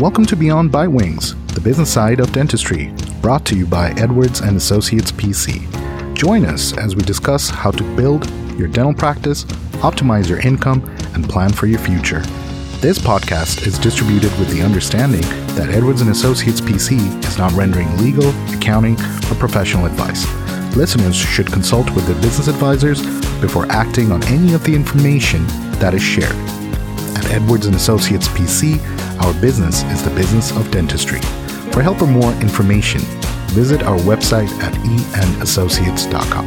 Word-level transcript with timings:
Welcome 0.00 0.24
to 0.26 0.36
Beyond 0.36 0.72
By 0.72 0.86
Bitewings, 0.86 1.36
the 1.52 1.60
business 1.60 1.92
side 1.92 2.20
of 2.20 2.32
dentistry, 2.32 2.90
brought 3.20 3.44
to 3.44 3.54
you 3.54 3.66
by 3.66 3.90
Edwards 3.98 4.40
and 4.40 4.56
Associates 4.56 5.12
PC. 5.12 5.60
Join 6.14 6.46
us 6.46 6.74
as 6.78 6.96
we 6.96 7.02
discuss 7.02 7.50
how 7.50 7.70
to 7.70 7.96
build 7.96 8.26
your 8.58 8.66
dental 8.66 8.94
practice, 8.94 9.44
optimize 9.84 10.26
your 10.26 10.40
income, 10.40 10.82
and 11.12 11.28
plan 11.28 11.52
for 11.52 11.66
your 11.66 11.80
future. 11.80 12.20
This 12.80 12.98
podcast 12.98 13.66
is 13.66 13.78
distributed 13.78 14.30
with 14.38 14.48
the 14.48 14.62
understanding 14.62 15.20
that 15.54 15.68
Edwards 15.68 16.00
and 16.00 16.08
Associates 16.08 16.62
PC 16.62 16.96
is 17.26 17.36
not 17.36 17.52
rendering 17.52 17.94
legal, 17.98 18.30
accounting, 18.54 18.94
or 19.30 19.34
professional 19.34 19.84
advice. 19.84 20.26
Listeners 20.74 21.14
should 21.14 21.52
consult 21.52 21.90
with 21.90 22.06
their 22.06 22.20
business 22.22 22.48
advisors 22.48 23.02
before 23.42 23.70
acting 23.70 24.12
on 24.12 24.24
any 24.28 24.54
of 24.54 24.64
the 24.64 24.74
information 24.74 25.46
that 25.72 25.92
is 25.92 26.02
shared. 26.02 26.36
At 27.18 27.30
Edwards 27.32 27.66
and 27.66 27.76
Associates 27.76 28.28
PC, 28.28 28.80
our 29.20 29.38
business 29.40 29.82
is 29.84 30.02
the 30.02 30.10
business 30.10 30.50
of 30.50 30.70
dentistry. 30.70 31.20
For 31.72 31.82
help 31.82 32.00
or 32.00 32.06
more 32.06 32.32
information, 32.40 33.00
visit 33.50 33.82
our 33.82 33.98
website 33.98 34.50
at 34.62 34.72
eandassociates.com. 34.74 36.46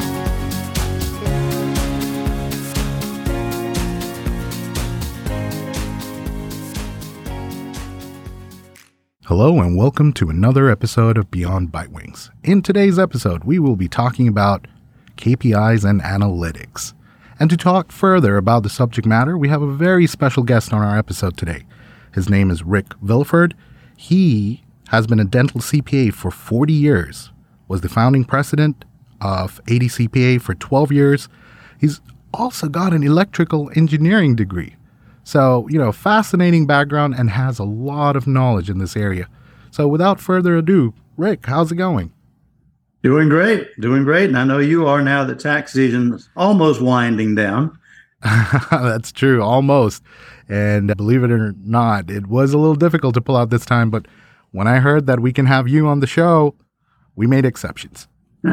Hello 9.26 9.62
and 9.62 9.78
welcome 9.78 10.12
to 10.14 10.30
another 10.30 10.70
episode 10.70 11.18
of 11.18 11.30
Beyond 11.30 11.72
Bitewings. 11.72 12.32
In 12.44 12.62
today's 12.62 12.98
episode, 12.98 13.44
we 13.44 13.60
will 13.60 13.76
be 13.76 13.88
talking 13.88 14.28
about 14.28 14.68
KPIs 15.18 15.88
and 15.88 16.02
analytics. 16.02 16.94
And 17.40 17.50
to 17.50 17.58
talk 17.58 17.92
further 17.92 18.38
about 18.38 18.64
the 18.64 18.70
subject 18.70 19.08
matter, 19.08 19.38
we 19.38 19.50
have 19.50 19.62
a 19.62 19.72
very 19.72 20.08
special 20.08 20.44
guest 20.44 20.74
on 20.74 20.82
our 20.82 20.98
episode 20.98 21.38
today. 21.38 21.66
His 22.14 22.30
name 22.30 22.52
is 22.52 22.64
Rick 22.64 22.90
Willeford. 23.04 23.54
He 23.98 24.64
has 24.90 25.08
been 25.08 25.20
a 25.20 25.26
dental 25.26 25.62
CPA 25.62 26.14
for 26.14 26.32
40 26.32 26.74
years, 26.74 27.32
was 27.68 27.82
the 27.82 27.90
founding 27.90 28.24
president 28.24 28.86
of 29.22 29.64
ADCPA 29.66 30.42
for 30.42 30.54
12 30.54 30.92
years. 30.92 31.30
He's 31.80 32.02
also 32.34 32.68
got 32.68 32.94
an 32.94 33.04
electrical 33.04 33.72
engineering 33.76 34.36
degree. 34.36 34.76
So, 35.24 35.68
you 35.70 35.80
know, 35.80 35.92
fascinating 35.92 36.68
background 36.68 37.16
and 37.18 37.30
has 37.30 37.58
a 37.58 37.64
lot 37.64 38.16
of 38.16 38.28
knowledge 38.28 38.70
in 38.70 38.78
this 38.78 38.96
area. 38.96 39.28
So, 39.72 39.88
without 39.88 40.20
further 40.20 40.58
ado, 40.58 40.94
Rick, 41.18 41.46
how's 41.46 41.72
it 41.72 41.76
going? 41.76 42.12
Doing 43.04 43.30
great, 43.30 43.70
doing 43.80 44.04
great. 44.04 44.30
And 44.30 44.38
I 44.38 44.44
know 44.44 44.60
you 44.60 44.86
are 44.88 45.02
now 45.02 45.24
that 45.24 45.40
tax 45.40 45.74
season 45.74 46.14
is 46.14 46.30
almost 46.36 46.82
winding 46.82 47.36
down. 47.36 47.78
That's 48.72 49.12
true, 49.12 49.42
almost. 49.42 50.04
And 50.50 50.96
believe 50.96 51.24
it 51.24 51.32
or 51.32 51.54
not, 51.64 52.10
it 52.10 52.28
was 52.28 52.54
a 52.54 52.58
little 52.58 52.76
difficult 52.76 53.14
to 53.16 53.22
pull 53.22 53.38
out 53.38 53.50
this 53.50 53.66
time. 53.66 53.90
But 53.90 54.08
when 54.52 54.68
I 54.68 54.80
heard 54.80 55.08
that 55.08 55.20
we 55.20 55.34
can 55.34 55.46
have 55.46 55.68
you 55.68 55.88
on 55.88 56.00
the 56.00 56.08
show, 56.08 56.56
we 57.16 57.28
made 57.28 57.46
exceptions. 57.46 58.08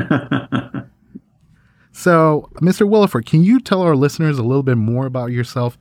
so, 1.92 2.48
Mr. 2.60 2.88
Willeford, 2.88 3.26
can 3.26 3.42
you 3.42 3.60
tell 3.60 3.82
our 3.82 3.96
listeners 3.96 4.38
a 4.38 4.42
little 4.42 4.62
bit 4.62 4.76
more 4.76 5.06
about 5.06 5.32
yourself? 5.32 5.76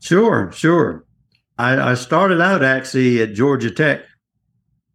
Sure, 0.00 0.50
sure. 0.52 1.04
I, 1.58 1.92
I 1.92 1.94
started 1.94 2.40
out 2.40 2.62
actually 2.62 3.22
at 3.22 3.34
Georgia 3.34 3.70
Tech 3.70 4.02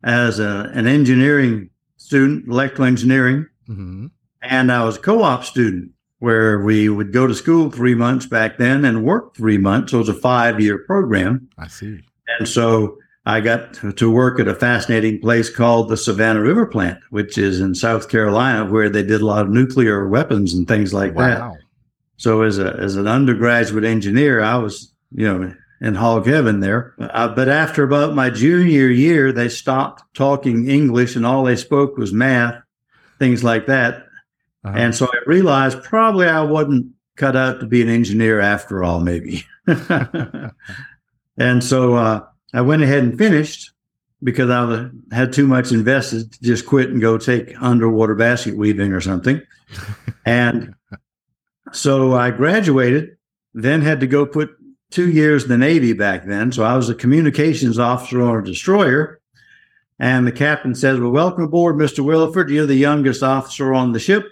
as 0.03 0.39
a, 0.39 0.69
an 0.73 0.85
engineering 0.87 1.69
student, 1.97 2.47
electrical 2.47 2.85
engineering, 2.85 3.47
mm-hmm. 3.67 4.07
and 4.41 4.71
I 4.71 4.83
was 4.83 4.97
a 4.97 4.99
co-op 4.99 5.43
student 5.43 5.91
where 6.19 6.61
we 6.61 6.89
would 6.89 7.13
go 7.13 7.27
to 7.27 7.35
school 7.35 7.69
three 7.69 7.95
months 7.95 8.25
back 8.25 8.57
then 8.57 8.85
and 8.85 9.03
work 9.03 9.35
three 9.35 9.57
months. 9.57 9.91
So 9.91 9.97
it 9.97 9.99
was 9.99 10.09
a 10.09 10.13
five-year 10.13 10.79
program. 10.79 11.47
I 11.57 11.67
see. 11.67 11.99
And 12.39 12.47
so 12.47 12.97
I 13.25 13.39
got 13.39 13.73
to 13.97 14.11
work 14.11 14.39
at 14.39 14.47
a 14.47 14.55
fascinating 14.55 15.19
place 15.19 15.49
called 15.49 15.89
the 15.89 15.97
Savannah 15.97 16.41
River 16.41 16.65
Plant, 16.65 16.99
which 17.09 17.37
is 17.37 17.59
in 17.59 17.75
South 17.75 18.09
Carolina, 18.09 18.65
where 18.65 18.89
they 18.89 19.03
did 19.03 19.21
a 19.21 19.25
lot 19.25 19.45
of 19.45 19.49
nuclear 19.49 20.07
weapons 20.07 20.53
and 20.53 20.67
things 20.67 20.93
like 20.93 21.13
wow. 21.13 21.51
that. 21.51 21.57
So 22.17 22.41
as 22.41 22.57
a 22.57 22.73
as 22.79 22.95
an 22.95 23.07
undergraduate 23.07 23.83
engineer, 23.83 24.41
I 24.41 24.55
was 24.55 24.91
you 25.11 25.25
know, 25.25 25.53
in 25.81 25.95
hog 25.95 26.25
heaven 26.25 26.59
there. 26.59 26.95
Uh, 26.99 27.27
but 27.29 27.49
after 27.49 27.83
about 27.83 28.15
my 28.15 28.29
junior 28.29 28.87
year, 28.87 29.31
they 29.31 29.49
stopped 29.49 30.03
talking 30.13 30.69
English 30.69 31.15
and 31.15 31.25
all 31.25 31.43
they 31.43 31.55
spoke 31.55 31.97
was 31.97 32.13
math, 32.13 32.61
things 33.19 33.43
like 33.43 33.67
that. 33.67 34.06
Uh-huh. 34.63 34.77
And 34.77 34.95
so 34.95 35.05
I 35.07 35.17
realized 35.25 35.83
probably 35.83 36.27
I 36.27 36.41
wasn't 36.41 36.93
cut 37.15 37.35
out 37.35 37.59
to 37.59 37.65
be 37.65 37.81
an 37.81 37.89
engineer 37.89 38.39
after 38.39 38.83
all, 38.83 38.99
maybe. 38.99 39.43
and 41.37 41.63
so 41.63 41.95
uh, 41.95 42.25
I 42.53 42.61
went 42.61 42.83
ahead 42.83 43.03
and 43.03 43.17
finished 43.17 43.71
because 44.23 44.49
I 44.49 44.89
had 45.15 45.33
too 45.33 45.47
much 45.47 45.71
invested 45.71 46.31
to 46.33 46.41
just 46.41 46.65
quit 46.65 46.89
and 46.89 47.01
go 47.01 47.17
take 47.17 47.61
underwater 47.61 48.15
basket 48.15 48.57
weaving 48.57 48.93
or 48.93 49.01
something. 49.01 49.41
and 50.25 50.73
so 51.71 52.15
I 52.15 52.31
graduated, 52.31 53.17
then 53.53 53.81
had 53.81 53.99
to 53.99 54.07
go 54.07 54.25
put 54.25 54.51
two 54.89 55.09
years 55.09 55.43
in 55.43 55.49
the 55.49 55.57
Navy 55.57 55.93
back 55.93 56.25
then. 56.25 56.51
So 56.51 56.63
I 56.63 56.75
was 56.75 56.89
a 56.89 56.95
communications 56.95 57.77
officer 57.77 58.21
on 58.21 58.37
a 58.37 58.43
destroyer. 58.43 59.19
And 59.99 60.27
the 60.27 60.31
captain 60.31 60.75
says, 60.75 60.99
Well, 60.99 61.11
welcome 61.11 61.43
aboard, 61.43 61.75
Mr. 61.75 62.05
Willeford. 62.05 62.49
You're 62.49 62.67
the 62.67 62.75
youngest 62.75 63.23
officer 63.23 63.73
on 63.73 63.93
the 63.93 63.99
ship. 63.99 64.25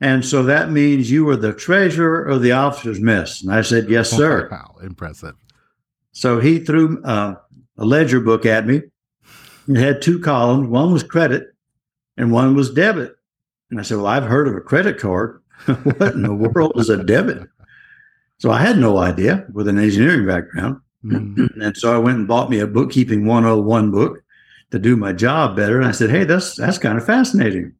And 0.00 0.24
so 0.24 0.42
that 0.42 0.70
means 0.70 1.10
you 1.10 1.24
were 1.24 1.36
the 1.36 1.54
treasurer 1.54 2.22
of 2.24 2.42
the 2.42 2.52
officers' 2.52 3.00
mess. 3.00 3.42
And 3.42 3.52
I 3.52 3.62
said, 3.62 3.88
Yes, 3.88 4.10
sir. 4.16 4.48
Wow, 4.50 4.76
impressive. 4.82 5.34
So 6.12 6.40
he 6.40 6.58
threw 6.58 7.02
uh, 7.04 7.36
a 7.78 7.84
ledger 7.84 8.20
book 8.20 8.46
at 8.46 8.66
me. 8.66 8.82
It 9.68 9.76
had 9.76 10.02
two 10.02 10.18
columns. 10.20 10.68
One 10.68 10.92
was 10.92 11.02
credit 11.02 11.48
and 12.16 12.32
one 12.32 12.54
was 12.54 12.72
debit. 12.72 13.16
And 13.70 13.80
I 13.80 13.82
said, 13.82 13.96
Well, 13.96 14.06
I've 14.06 14.24
heard 14.24 14.48
of 14.48 14.54
a 14.54 14.60
credit 14.60 14.98
card. 14.98 15.42
what 15.66 16.12
in 16.12 16.22
the 16.22 16.34
world 16.34 16.72
is 16.76 16.90
a 16.90 17.02
debit? 17.02 17.48
So 18.38 18.50
I 18.50 18.60
had 18.60 18.78
no 18.78 18.98
idea 18.98 19.46
with 19.52 19.68
an 19.68 19.78
engineering 19.78 20.26
background. 20.26 20.80
Mm-hmm. 21.04 21.60
And 21.62 21.76
so 21.76 21.94
I 21.94 21.98
went 21.98 22.18
and 22.18 22.28
bought 22.28 22.50
me 22.50 22.60
a 22.60 22.66
bookkeeping 22.66 23.26
101 23.26 23.90
book 23.90 24.22
to 24.70 24.78
do 24.78 24.96
my 24.96 25.12
job 25.12 25.56
better. 25.56 25.78
And 25.78 25.86
I 25.86 25.92
said, 25.92 26.10
Hey, 26.10 26.24
that's 26.24 26.56
that's 26.56 26.78
kind 26.78 26.98
of 26.98 27.06
fascinating. 27.06 27.72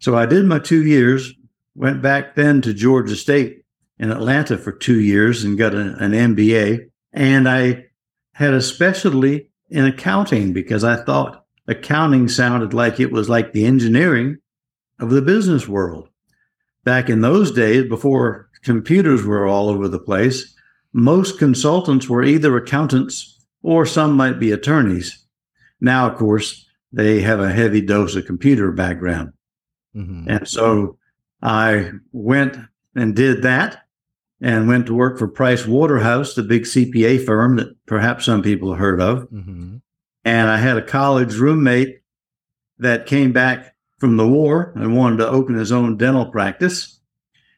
So 0.00 0.16
I 0.16 0.26
did 0.26 0.44
my 0.44 0.58
two 0.58 0.84
years, 0.84 1.32
went 1.74 2.02
back 2.02 2.34
then 2.34 2.62
to 2.62 2.74
Georgia 2.74 3.16
State 3.16 3.64
in 3.98 4.10
Atlanta 4.10 4.56
for 4.56 4.72
two 4.72 5.00
years 5.00 5.44
and 5.44 5.58
got 5.58 5.74
a, 5.74 5.96
an 5.98 6.12
MBA. 6.12 6.90
And 7.12 7.48
I 7.48 7.86
had 8.32 8.54
a 8.54 8.62
specialty 8.62 9.50
in 9.70 9.84
accounting 9.84 10.52
because 10.52 10.84
I 10.84 10.96
thought 10.96 11.44
accounting 11.66 12.28
sounded 12.28 12.72
like 12.72 13.00
it 13.00 13.12
was 13.12 13.28
like 13.28 13.52
the 13.52 13.66
engineering 13.66 14.38
of 15.00 15.10
the 15.10 15.22
business 15.22 15.68
world. 15.68 16.08
Back 16.84 17.10
in 17.10 17.20
those 17.20 17.52
days, 17.52 17.88
before 17.88 18.48
computers 18.62 19.24
were 19.24 19.46
all 19.46 19.68
over 19.68 19.88
the 19.88 19.98
place, 19.98 20.54
most 20.92 21.38
consultants 21.38 22.08
were 22.08 22.24
either 22.24 22.56
accountants 22.56 23.44
or 23.62 23.84
some 23.84 24.12
might 24.12 24.38
be 24.38 24.52
attorneys. 24.52 25.24
Now, 25.80 26.08
of 26.10 26.16
course, 26.16 26.66
they 26.92 27.20
have 27.20 27.40
a 27.40 27.52
heavy 27.52 27.80
dose 27.80 28.16
of 28.16 28.24
computer 28.24 28.72
background. 28.72 29.32
Mm-hmm. 29.94 30.30
And 30.30 30.48
so 30.48 30.98
I 31.42 31.92
went 32.12 32.56
and 32.94 33.14
did 33.14 33.42
that 33.42 33.84
and 34.40 34.68
went 34.68 34.86
to 34.86 34.94
work 34.94 35.18
for 35.18 35.28
Price 35.28 35.66
Waterhouse, 35.66 36.34
the 36.34 36.42
big 36.42 36.62
CPA 36.62 37.24
firm 37.24 37.56
that 37.56 37.74
perhaps 37.86 38.24
some 38.24 38.42
people 38.42 38.70
have 38.70 38.78
heard 38.78 39.00
of. 39.00 39.28
Mm-hmm. 39.30 39.76
And 40.24 40.50
I 40.50 40.58
had 40.58 40.76
a 40.76 40.82
college 40.82 41.34
roommate 41.36 42.00
that 42.78 43.06
came 43.06 43.32
back 43.32 43.74
from 43.98 44.16
the 44.16 44.28
war 44.28 44.72
and 44.76 44.96
wanted 44.96 45.18
to 45.18 45.28
open 45.28 45.56
his 45.56 45.72
own 45.72 45.96
dental 45.96 46.26
practice. 46.26 47.00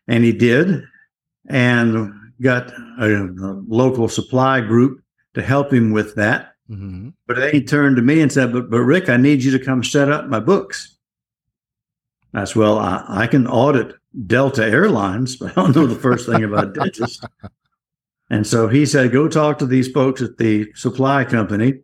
And 0.08 0.24
he 0.24 0.32
did 0.32 0.84
and 1.48 2.12
got 2.40 2.72
a, 2.98 3.26
a 3.26 3.62
local 3.68 4.08
supply 4.08 4.60
group 4.60 5.02
to 5.34 5.42
help 5.42 5.72
him 5.72 5.92
with 5.92 6.14
that. 6.14 6.54
Mm-hmm. 6.70 7.10
But 7.26 7.36
then 7.36 7.52
he 7.52 7.62
turned 7.62 7.96
to 7.96 8.02
me 8.02 8.20
and 8.20 8.32
said, 8.32 8.52
but, 8.52 8.70
but 8.70 8.80
Rick, 8.80 9.08
I 9.08 9.16
need 9.16 9.42
you 9.42 9.50
to 9.56 9.64
come 9.64 9.84
set 9.84 10.10
up 10.10 10.26
my 10.28 10.40
books. 10.40 10.96
Said, 12.34 12.56
well, 12.56 12.78
I, 12.78 13.04
I 13.08 13.26
can 13.26 13.46
audit 13.46 13.94
Delta 14.26 14.64
Airlines, 14.64 15.36
but 15.40 15.50
I 15.50 15.62
don't 15.62 15.76
know 15.76 15.86
the 15.86 15.94
first 15.94 16.26
thing 16.26 16.44
about 16.44 16.74
dentists. 16.74 17.24
And 18.30 18.46
so 18.46 18.68
he 18.68 18.86
said, 18.86 19.12
go 19.12 19.28
talk 19.28 19.58
to 19.58 19.66
these 19.66 19.90
folks 19.90 20.22
at 20.22 20.38
the 20.38 20.72
supply 20.74 21.24
company. 21.24 21.80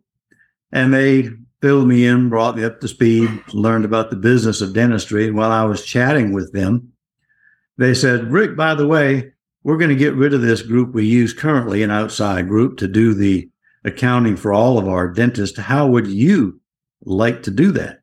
And 0.73 0.95
they 0.95 1.31
filled 1.61 1.89
me 1.89 2.07
in, 2.07 2.29
brought 2.29 2.57
me 2.57 2.65
up 2.65 2.81
to 2.81 2.89
speed, 2.89 3.29
learned 3.53 3.85
about 3.85 4.11
the 4.11 4.17
business 4.17 4.61
of 4.61 4.73
dentistry. 4.73 5.27
And 5.27 5.37
while 5.37 5.51
I 5.51 5.65
was 5.65 5.85
chatting 5.85 6.33
with 6.33 6.53
them, 6.53 6.93
they 7.79 7.95
said, 7.95 8.31
Rick, 8.31 8.57
by 8.57 8.75
the 8.75 8.87
way, 8.87 9.33
we're 9.65 9.77
going 9.77 9.91
to 9.91 9.97
get 9.97 10.15
rid 10.15 10.33
of 10.33 10.43
this 10.43 10.63
group 10.63 10.95
we 10.95 11.05
use 11.05 11.33
currently, 11.33 11.83
an 11.83 11.91
outside 11.91 12.47
group, 12.47 12.79
to 12.79 12.87
do 12.87 13.15
the 13.15 13.49
accounting 13.85 14.37
for 14.37 14.53
all 14.53 14.79
of 14.79 14.89
our 14.89 15.09
dentists. 15.09 15.59
How 15.59 15.87
would 15.89 16.07
you 16.07 16.61
like 17.05 17.43
to 17.45 17.51
do 17.51 17.73
that? 17.73 18.01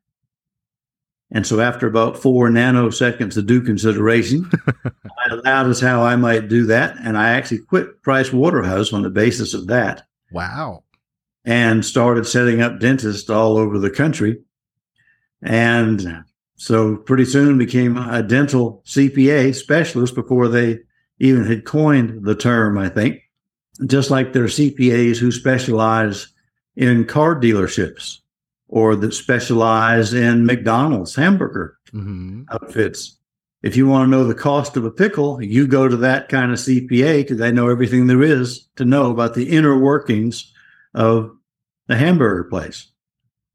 And 1.36 1.48
so, 1.48 1.60
after 1.60 1.88
about 1.88 2.18
four 2.18 2.48
nanoseconds 2.50 3.36
of 3.36 3.48
due 3.48 3.62
consideration, 3.62 4.50
I 4.86 5.32
allowed 5.32 5.66
us 5.66 5.82
how 5.82 6.04
I 6.04 6.16
might 6.16 6.48
do 6.48 6.66
that. 6.68 6.96
And 7.04 7.18
I 7.18 7.32
actually 7.32 7.60
quit 7.60 8.04
Price 8.04 8.32
Waterhouse 8.32 8.94
on 8.94 9.02
the 9.02 9.10
basis 9.10 9.56
of 9.56 9.68
that. 9.68 10.04
Wow. 10.32 10.84
and 11.46 11.86
started 11.86 12.26
setting 12.26 12.62
up 12.62 12.80
dentists 12.80 13.30
all 13.30 13.58
over 13.58 13.78
the 13.78 13.90
country. 13.92 14.42
And 15.42 16.24
so 16.56 16.96
pretty 16.96 17.26
soon 17.26 17.58
became 17.58 17.98
a 17.98 18.24
dental 18.24 18.82
CPA 18.86 19.54
specialist 19.54 20.16
before 20.16 20.48
they 20.48 20.80
even 21.20 21.46
had 21.46 21.66
coined 21.66 22.26
the 22.26 22.36
term, 22.36 22.78
I 22.78 22.90
think. 22.90 23.22
Just 23.86 24.10
like 24.10 24.34
there 24.34 24.44
are 24.44 24.48
CPAs 24.48 25.18
who 25.18 25.32
specialize 25.32 26.28
in 26.76 27.06
car 27.06 27.36
dealerships 27.36 28.20
or 28.74 28.96
that 28.96 29.14
specialize 29.14 30.16
in 30.16 30.48
McDonald's 30.48 31.14
hamburger 31.14 31.78
mm-hmm. 31.94 32.42
outfits. 32.50 33.20
If 33.62 33.78
you 33.78 33.86
want 33.86 34.08
to 34.08 34.10
know 34.10 34.24
the 34.24 34.34
cost 34.34 34.76
of 34.76 34.84
a 34.84 34.90
pickle, 34.90 35.40
you 35.44 35.68
go 35.68 35.88
to 35.88 35.96
that 35.98 36.28
kind 36.28 36.52
of 36.52 36.58
CPA 36.58 37.18
because 37.18 37.38
they 37.38 37.52
know 37.52 37.70
everything 37.70 38.08
there 38.08 38.24
is 38.24 38.66
to 38.78 38.84
know 38.84 39.12
about 39.12 39.36
the 39.36 39.48
inner 39.56 39.78
workings 39.78 40.52
of 40.96 41.30
the 41.86 41.96
hamburger 41.96 42.46
place. 42.46 42.88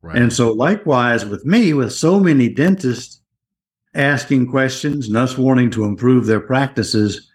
Right. 0.03 0.17
And 0.17 0.33
so, 0.33 0.53
likewise, 0.53 1.27
with 1.27 1.45
me, 1.45 1.73
with 1.73 1.93
so 1.93 2.21
many 2.21 2.49
dentists 2.49 3.21
asking 3.97 4.49
questions 4.53 5.09
and 5.09 5.17
us 5.17 5.37
wanting 5.37 5.73
to 5.73 5.85
improve 5.85 6.27
their 6.27 6.39
practices, 6.39 7.29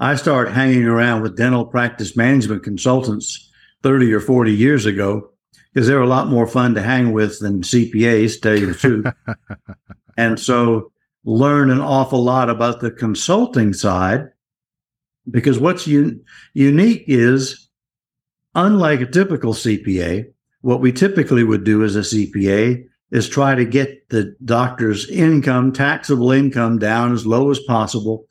I 0.00 0.16
start 0.16 0.50
hanging 0.50 0.84
around 0.84 1.22
with 1.22 1.36
dental 1.36 1.64
practice 1.64 2.16
management 2.16 2.64
consultants 2.64 3.52
30 3.84 4.12
or 4.12 4.20
40 4.20 4.52
years 4.52 4.84
ago 4.84 5.29
because 5.72 5.86
they're 5.86 6.00
a 6.00 6.06
lot 6.06 6.28
more 6.28 6.46
fun 6.46 6.74
to 6.74 6.82
hang 6.82 7.12
with 7.12 7.38
than 7.40 7.62
CPAs, 7.62 8.34
to 8.34 8.40
tell 8.40 8.58
you 8.58 8.66
the 8.66 8.74
truth. 8.74 9.06
and 10.16 10.38
so, 10.38 10.92
learn 11.24 11.70
an 11.70 11.80
awful 11.80 12.22
lot 12.22 12.48
about 12.48 12.80
the 12.80 12.90
consulting 12.90 13.72
side 13.72 14.30
because 15.30 15.58
what's 15.58 15.86
un- 15.86 16.22
unique 16.54 17.04
is 17.06 17.68
unlike 18.54 19.00
a 19.00 19.06
typical 19.06 19.52
CPA, 19.52 20.32
what 20.62 20.80
we 20.80 20.92
typically 20.92 21.44
would 21.44 21.64
do 21.64 21.84
as 21.84 21.96
a 21.96 22.00
CPA 22.00 22.84
is 23.10 23.28
try 23.28 23.54
to 23.54 23.64
get 23.64 24.08
the 24.10 24.34
doctor's 24.44 25.08
income, 25.10 25.72
taxable 25.72 26.30
income 26.30 26.78
down 26.78 27.12
as 27.12 27.26
low 27.26 27.50
as 27.50 27.58
possible 27.60 28.26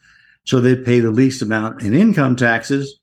so 0.46 0.60
they 0.60 0.76
pay 0.76 1.00
the 1.00 1.12
least 1.12 1.42
amount 1.42 1.82
in 1.82 1.94
income 1.94 2.36
taxes. 2.36 3.00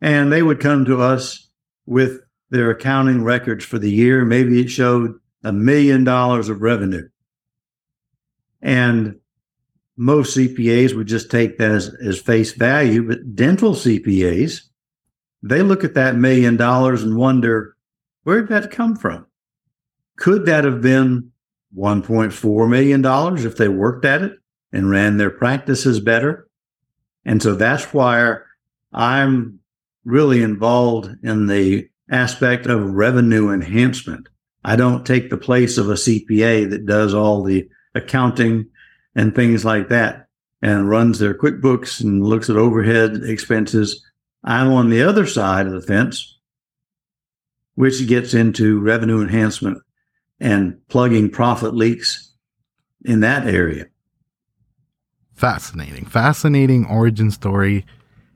And 0.00 0.32
they 0.32 0.42
would 0.42 0.60
come 0.60 0.84
to 0.86 1.00
us 1.00 1.48
with 1.86 2.20
their 2.54 2.70
accounting 2.70 3.24
records 3.24 3.64
for 3.64 3.78
the 3.78 3.90
year. 3.90 4.24
Maybe 4.24 4.60
it 4.60 4.70
showed 4.70 5.18
a 5.42 5.52
million 5.52 6.04
dollars 6.04 6.48
of 6.48 6.62
revenue. 6.62 7.08
And 8.62 9.16
most 9.96 10.36
CPAs 10.36 10.96
would 10.96 11.06
just 11.06 11.30
take 11.30 11.58
that 11.58 11.70
as, 11.70 11.94
as 12.04 12.20
face 12.20 12.52
value, 12.52 13.06
but 13.06 13.36
dental 13.36 13.72
CPAs, 13.72 14.62
they 15.42 15.62
look 15.62 15.84
at 15.84 15.94
that 15.94 16.16
million 16.16 16.56
dollars 16.56 17.02
and 17.02 17.16
wonder, 17.16 17.76
where 18.22 18.40
did 18.40 18.48
that 18.48 18.70
come 18.70 18.96
from? 18.96 19.26
Could 20.16 20.46
that 20.46 20.64
have 20.64 20.80
been 20.80 21.32
$1.4 21.76 22.68
million 22.70 23.46
if 23.46 23.56
they 23.56 23.68
worked 23.68 24.04
at 24.04 24.22
it 24.22 24.32
and 24.72 24.88
ran 24.88 25.18
their 25.18 25.30
practices 25.30 26.00
better? 26.00 26.48
And 27.24 27.42
so 27.42 27.54
that's 27.54 27.92
why 27.92 28.38
I'm 28.92 29.60
really 30.04 30.42
involved 30.42 31.10
in 31.22 31.46
the 31.46 31.88
aspect 32.10 32.66
of 32.66 32.94
revenue 32.94 33.50
enhancement. 33.50 34.28
I 34.64 34.76
don't 34.76 35.06
take 35.06 35.30
the 35.30 35.36
place 35.36 35.78
of 35.78 35.90
a 35.90 35.94
CPA 35.94 36.70
that 36.70 36.86
does 36.86 37.14
all 37.14 37.42
the 37.42 37.68
accounting 37.94 38.66
and 39.14 39.34
things 39.34 39.64
like 39.64 39.88
that 39.88 40.28
and 40.62 40.88
runs 40.88 41.18
their 41.18 41.34
QuickBooks 41.34 42.00
and 42.00 42.24
looks 42.24 42.48
at 42.48 42.56
overhead 42.56 43.22
expenses. 43.24 44.04
I'm 44.42 44.72
on 44.72 44.90
the 44.90 45.02
other 45.02 45.26
side 45.26 45.66
of 45.66 45.72
the 45.72 45.82
fence, 45.82 46.38
which 47.74 48.06
gets 48.06 48.34
into 48.34 48.80
revenue 48.80 49.20
enhancement 49.20 49.78
and 50.40 50.78
plugging 50.88 51.30
profit 51.30 51.74
leaks 51.74 52.32
in 53.04 53.20
that 53.20 53.46
area. 53.46 53.86
Fascinating, 55.34 56.06
fascinating 56.06 56.86
origin 56.86 57.30
story. 57.30 57.84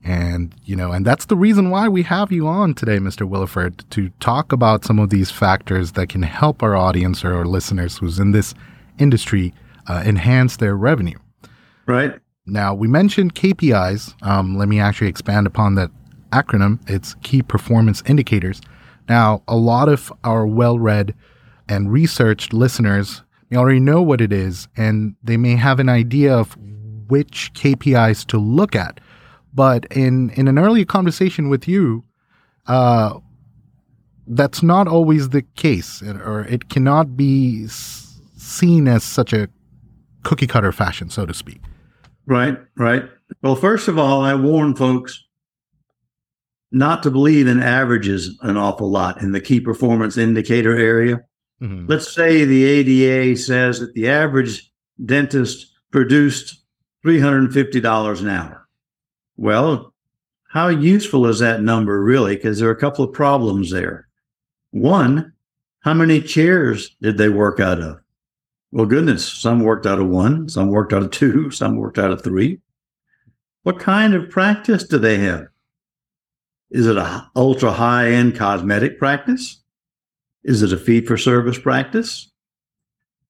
And, 0.05 0.55
you 0.65 0.77
know, 0.77 0.93
and 0.93 1.05
that's 1.05 1.27
the 1.27 1.37
reason 1.37 1.71
why 1.71 1.89
we 1.89 2.03
have 2.03 2.33
you 2.33 2.47
on 2.47 2.75
today, 2.75 2.99
Mr. 2.99 3.29
Willeford, 3.29 3.89
to 3.91 4.09
talk 4.21 4.53
about 4.53 4.85
some 4.85 4.99
of 4.99 5.11
these 5.11 5.31
factors 5.31 5.93
that 5.93 6.09
can 6.09 6.23
help 6.23 6.63
our 6.63 6.77
audience 6.77 7.25
or 7.25 7.35
our 7.35 7.45
listeners 7.45 7.99
who's 7.99 8.19
in 8.19 8.31
this 8.31 8.55
industry 8.99 9.53
uh, 9.89 10.03
enhance 10.07 10.57
their 10.59 10.77
revenue. 10.77 11.19
Right. 11.87 12.19
Now, 12.47 12.75
we 12.75 12.89
mentioned 12.89 13.35
KPIs. 13.35 14.15
Um, 14.23 14.57
let 14.57 14.69
me 14.69 14.81
actually 14.81 15.09
expand 15.09 15.47
upon 15.47 15.75
that 15.75 15.91
acronym. 16.31 16.79
It's 16.89 17.15
Key 17.23 17.43
Performance 17.43 18.03
Indicators. 18.07 18.61
Now, 19.09 19.43
a 19.49 19.57
lot 19.57 19.89
of 19.89 20.13
our 20.25 20.47
well 20.47 20.79
read 20.79 21.15
and 21.69 21.93
researched 21.93 22.53
listeners 22.53 23.23
may 23.51 23.57
already 23.57 23.81
know 23.81 24.03
what 24.03 24.21
it 24.21 24.33
is, 24.33 24.69
and 24.77 25.17
they 25.23 25.37
may 25.37 25.57
have 25.57 25.81
an 25.81 25.89
idea 25.89 26.35
of 26.35 26.57
which 27.09 27.53
KPIs 27.55 28.27
to 28.27 28.39
look 28.39 28.77
at. 28.77 29.01
But 29.55 29.87
in, 29.87 30.31
in 30.31 30.49
an 30.49 30.59
earlier 30.59 30.85
conversation 30.85 31.49
with 31.49 31.67
you, 31.67 32.05
uh, 32.67 33.19
that's 34.27 34.63
not 34.63 34.87
always 34.87 35.31
the 35.31 35.43
case, 35.43 36.03
or 36.03 36.43
it 36.43 36.69
cannot 36.69 37.17
be 37.17 37.67
seen 37.69 38.87
as 38.87 39.03
such 39.03 39.33
a 39.33 39.49
cookie 40.23 40.47
cutter 40.47 40.73
fashion, 40.73 41.09
so 41.09 41.25
to 41.25 41.33
speak. 41.33 41.61
Right, 42.27 42.59
right. 42.77 43.05
Well, 43.43 43.57
first 43.57 43.89
of 43.89 43.99
all, 43.99 44.23
I 44.23 44.35
warn 44.35 44.75
folks 44.75 45.25
not 46.71 47.03
to 47.03 47.11
believe 47.11 47.47
in 47.47 47.63
averages 47.63 48.39
an 48.43 48.59
awful 48.59 48.91
lot 48.91 49.23
in 49.23 49.33
the 49.33 49.41
key 49.41 49.61
performance 49.61 50.19
indicator 50.19 50.77
area. 50.77 51.21
Mm-hmm. 51.63 51.87
Let's 51.87 52.15
say 52.15 52.45
the 52.45 52.65
ADA 52.65 53.37
says 53.39 53.81
that 53.81 53.95
the 53.95 54.09
average 54.09 54.71
dentist 55.03 55.73
produced 55.91 56.63
$350 57.05 58.21
an 58.21 58.29
hour. 58.29 58.68
Well, 59.39 59.95
how 60.49 60.67
useful 60.67 61.27
is 61.27 61.39
that 61.39 61.63
number 61.63 62.03
really? 62.03 62.35
Because 62.35 62.59
there 62.59 62.69
are 62.69 62.73
a 62.73 62.77
couple 62.77 63.05
of 63.05 63.13
problems 63.13 63.71
there. 63.71 64.09
One, 64.73 65.33
how 65.81 65.95
many 65.95 66.21
chairs 66.21 66.97
did 67.01 67.19
they 67.19 67.29
work 67.29 67.61
out 67.61 67.81
of? 67.81 68.01
Well, 68.73 68.87
goodness, 68.87 69.25
some 69.25 69.61
worked 69.61 69.87
out 69.87 70.01
of 70.01 70.09
one, 70.09 70.49
some 70.49 70.69
worked 70.69 70.93
out 70.93 71.03
of 71.03 71.13
two, 71.13 71.51
some 71.53 71.77
worked 71.77 71.99
out 71.99 72.11
of 72.11 72.23
three. 72.23 72.61
What 73.63 73.79
kind 73.79 74.13
of 74.13 74.29
practice 74.29 74.83
do 74.83 74.99
they 74.99 75.19
have? 75.19 75.47
Is 76.71 76.87
it 76.87 76.97
a 76.97 77.31
ultra 77.37 77.71
high 77.71 78.11
end 78.11 78.37
cosmetic 78.37 78.99
practice? 78.99 79.63
Is 80.43 80.63
it 80.63 80.73
a 80.73 80.77
fee 80.77 81.01
for 81.01 81.17
service 81.17 81.59
practice? 81.59 82.31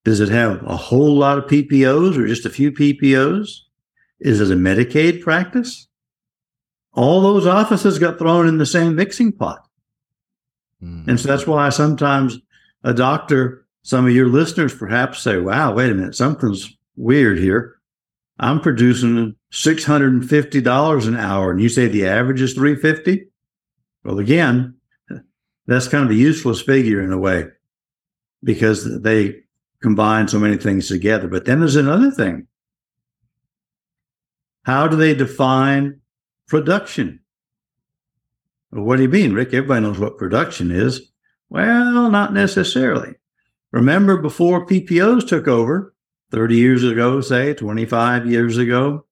Does 0.04 0.20
it 0.20 0.30
have 0.30 0.62
a 0.62 0.76
whole 0.76 1.14
lot 1.16 1.36
of 1.36 1.44
PPOs 1.44 2.16
or 2.16 2.26
just 2.26 2.46
a 2.46 2.50
few 2.50 2.72
PPOs? 2.72 3.60
Is 4.20 4.40
it 4.40 4.50
a 4.50 4.56
Medicaid 4.56 5.20
practice? 5.20 5.88
All 6.94 7.20
those 7.20 7.46
offices 7.46 7.98
got 7.98 8.18
thrown 8.18 8.48
in 8.48 8.58
the 8.58 8.66
same 8.66 8.96
mixing 8.96 9.32
pot. 9.32 9.66
Mm. 10.82 11.08
And 11.08 11.20
so 11.20 11.28
that's 11.28 11.46
why 11.46 11.68
sometimes 11.68 12.38
a 12.82 12.94
doctor 12.94 13.66
some 13.88 14.04
of 14.04 14.12
your 14.12 14.28
listeners 14.28 14.74
perhaps 14.74 15.22
say, 15.22 15.38
wow, 15.38 15.72
wait 15.72 15.90
a 15.90 15.94
minute, 15.94 16.14
something's 16.14 16.76
weird 16.96 17.38
here. 17.38 17.76
I'm 18.38 18.60
producing 18.60 19.34
$650 19.50 21.08
an 21.08 21.16
hour 21.16 21.50
and 21.50 21.60
you 21.60 21.70
say 21.70 21.88
the 21.88 22.06
average 22.06 22.42
is 22.42 22.52
350? 22.52 23.26
Well, 24.04 24.18
again, 24.18 24.74
that's 25.66 25.88
kind 25.88 26.04
of 26.04 26.10
a 26.10 26.14
useless 26.14 26.60
figure 26.60 27.00
in 27.02 27.12
a 27.12 27.18
way 27.18 27.46
because 28.44 29.00
they 29.00 29.36
combine 29.80 30.28
so 30.28 30.38
many 30.38 30.58
things 30.58 30.88
together. 30.88 31.26
But 31.26 31.46
then 31.46 31.60
there's 31.60 31.76
another 31.76 32.10
thing. 32.10 32.46
How 34.64 34.86
do 34.86 34.96
they 34.96 35.14
define 35.14 36.00
production? 36.48 37.20
Well, 38.72 38.84
what 38.84 38.96
do 38.96 39.02
you 39.02 39.08
mean, 39.08 39.32
Rick? 39.32 39.54
Everybody 39.54 39.82
knows 39.82 39.98
what 39.98 40.18
production 40.18 40.70
is. 40.70 41.12
Well, 41.48 42.10
not 42.10 42.32
necessarily. 42.32 43.14
Remember 43.70 44.16
before 44.16 44.66
PPOs 44.66 45.26
took 45.26 45.46
over 45.46 45.94
30 46.32 46.56
years 46.56 46.84
ago, 46.84 47.20
say 47.20 47.54
25 47.54 48.26
years 48.26 48.58
ago, 48.58 49.06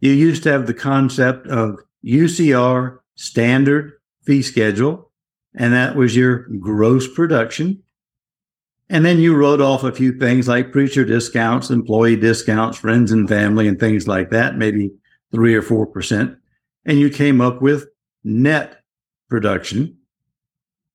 you 0.00 0.12
used 0.12 0.42
to 0.42 0.52
have 0.52 0.66
the 0.66 0.74
concept 0.74 1.46
of 1.46 1.78
UCR 2.04 2.98
standard 3.14 3.92
fee 4.24 4.42
schedule, 4.42 5.10
and 5.54 5.72
that 5.72 5.96
was 5.96 6.16
your 6.16 6.48
gross 6.58 7.06
production. 7.12 7.82
And 8.88 9.04
then 9.06 9.20
you 9.20 9.34
wrote 9.34 9.60
off 9.60 9.84
a 9.84 9.92
few 9.92 10.18
things 10.18 10.48
like 10.48 10.72
preacher 10.72 11.04
discounts, 11.04 11.70
employee 11.70 12.16
discounts, 12.16 12.78
friends 12.78 13.12
and 13.12 13.28
family, 13.28 13.68
and 13.68 13.78
things 13.78 14.06
like 14.06 14.30
that, 14.30 14.58
maybe 14.58 14.90
three 15.30 15.54
or 15.54 15.62
4%. 15.62 16.36
And 16.84 16.98
you 16.98 17.10
came 17.10 17.40
up 17.40 17.62
with 17.62 17.86
net 18.24 18.82
production. 19.28 19.98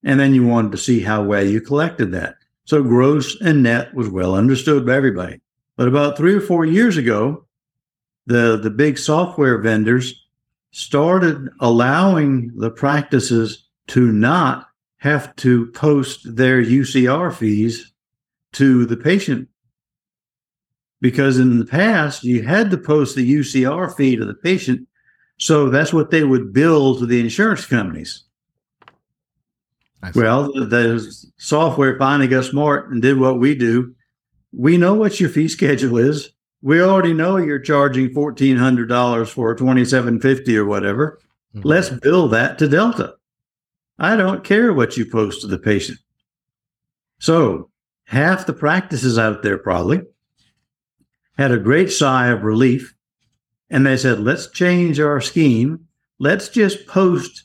And 0.04 0.20
then 0.20 0.34
you 0.34 0.46
wanted 0.46 0.72
to 0.74 0.78
see 0.78 1.00
how 1.00 1.24
well 1.24 1.46
you 1.46 1.60
collected 1.62 2.12
that. 2.12 2.36
So 2.66 2.84
gross 2.84 3.40
and 3.42 3.64
net 3.64 3.94
was 3.94 4.10
well 4.10 4.36
understood 4.36 4.86
by 4.86 4.96
everybody. 4.96 5.42
But 5.76 5.88
about 5.88 6.18
three 6.18 6.36
or 6.36 6.42
four 6.42 6.66
years 6.66 6.98
ago, 6.98 7.46
the, 8.26 8.58
the 8.58 8.70
big 8.70 8.98
software 8.98 9.58
vendors 9.60 10.26
started 10.72 11.50
allowing 11.60 12.52
the 12.58 12.70
practices 12.70 13.68
to 13.88 14.12
not 14.12 14.68
have 14.98 15.36
to 15.38 15.68
post 15.72 16.36
their 16.36 16.62
UCR 16.62 17.34
fees 17.34 17.94
to 18.54 18.86
the 18.86 18.98
patient. 18.98 19.48
Because 21.00 21.38
in 21.38 21.60
the 21.60 21.66
past, 21.66 22.24
you 22.24 22.42
had 22.42 22.72
to 22.72 22.78
post 22.78 23.16
the 23.16 23.36
UCR 23.36 23.96
fee 23.96 24.16
to 24.16 24.26
the 24.26 24.34
patient. 24.34 24.87
So 25.38 25.70
that's 25.70 25.94
what 25.94 26.12
they 26.12 26.24
would 26.24 26.54
bill 26.54 26.98
to 26.98 27.06
the 27.06 27.20
insurance 27.20 27.66
companies. 27.66 28.24
Well, 30.16 30.52
the, 30.54 31.28
software 31.38 31.98
finally 31.98 32.28
got 32.28 32.46
smart 32.46 32.92
and 32.92 33.02
did 33.02 33.20
what 33.20 33.40
we 33.40 33.56
do. 33.56 33.96
We 34.52 34.78
know 34.78 34.94
what 34.94 35.20
your 35.20 35.30
fee 35.30 35.48
schedule 35.48 35.98
is. 35.98 36.32
We 36.62 36.82
already 36.82 37.14
know 37.14 37.38
you're 37.38 37.60
charging 37.60 38.14
fourteen 38.14 38.58
hundred 38.58 38.88
dollars 38.90 39.30
for 39.30 39.54
twenty 39.54 39.86
seven 39.86 40.20
fifty 40.20 40.58
or 40.58 40.66
whatever. 40.66 41.20
Mm-hmm. 41.56 41.68
Let's 41.68 41.90
bill 41.90 42.28
that 42.30 42.58
to 42.60 42.68
Delta. 42.68 43.16
I 44.00 44.16
don't 44.16 44.44
care 44.44 44.74
what 44.74 44.98
you 44.98 45.06
post 45.06 45.42
to 45.42 45.48
the 45.48 45.60
patient. 45.60 46.00
So 47.20 47.70
half 48.06 48.46
the 48.46 48.54
practices 48.54 49.18
out 49.18 49.44
there 49.44 49.58
probably 49.58 50.02
had 51.38 51.52
a 51.52 51.60
great 51.60 51.92
sigh 51.92 52.28
of 52.28 52.44
relief, 52.44 52.96
and 53.70 53.86
they 53.86 53.98
said, 53.98 54.20
"Let's 54.20 54.50
change 54.50 55.00
our 55.00 55.22
scheme. 55.22 55.88
Let's 56.20 56.50
just 56.50 56.88
post 56.88 57.44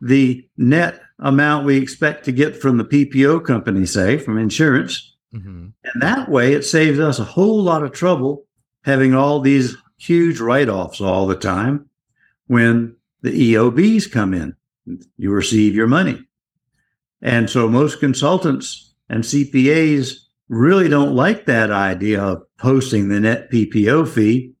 the 0.00 0.48
net 0.56 1.00
amount 1.18 1.66
we 1.66 1.76
expect 1.76 2.24
to 2.24 2.32
get 2.32 2.56
from 2.56 2.78
the 2.78 2.84
PPO 2.84 3.44
company, 3.44 3.86
say 3.86 4.18
from 4.18 4.38
insurance." 4.38 5.14
Mm-hmm. 5.34 5.68
And 5.84 6.02
that 6.02 6.28
way, 6.28 6.52
it 6.52 6.64
saves 6.64 6.98
us 7.00 7.18
a 7.18 7.24
whole 7.24 7.62
lot 7.62 7.82
of 7.82 7.92
trouble 7.92 8.44
having 8.82 9.14
all 9.14 9.40
these 9.40 9.76
huge 9.96 10.40
write 10.40 10.68
offs 10.68 11.00
all 11.00 11.26
the 11.26 11.36
time 11.36 11.88
when 12.46 12.96
the 13.22 13.54
EOBs 13.54 14.10
come 14.10 14.34
in. 14.34 14.54
You 15.16 15.32
receive 15.32 15.74
your 15.74 15.86
money. 15.86 16.22
And 17.22 17.48
so 17.48 17.68
most 17.68 18.00
consultants 18.00 18.94
and 19.08 19.24
CPAs 19.24 20.16
really 20.48 20.88
don't 20.88 21.16
like 21.16 21.46
that 21.46 21.70
idea 21.70 22.22
of 22.22 22.42
posting 22.58 23.08
the 23.08 23.20
net 23.20 23.50
PPO 23.50 24.06
fee 24.08 24.53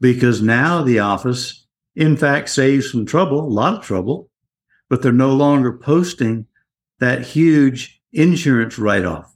because 0.00 0.40
now 0.40 0.82
the 0.82 0.98
office, 0.98 1.66
in 1.94 2.16
fact, 2.16 2.48
saves 2.48 2.90
some 2.90 3.06
trouble, 3.06 3.40
a 3.40 3.48
lot 3.48 3.74
of 3.74 3.84
trouble, 3.84 4.30
but 4.88 5.02
they're 5.02 5.12
no 5.12 5.32
longer 5.32 5.72
posting 5.72 6.46
that 6.98 7.22
huge 7.22 8.00
insurance 8.12 8.78
write 8.78 9.04
off. 9.04 9.34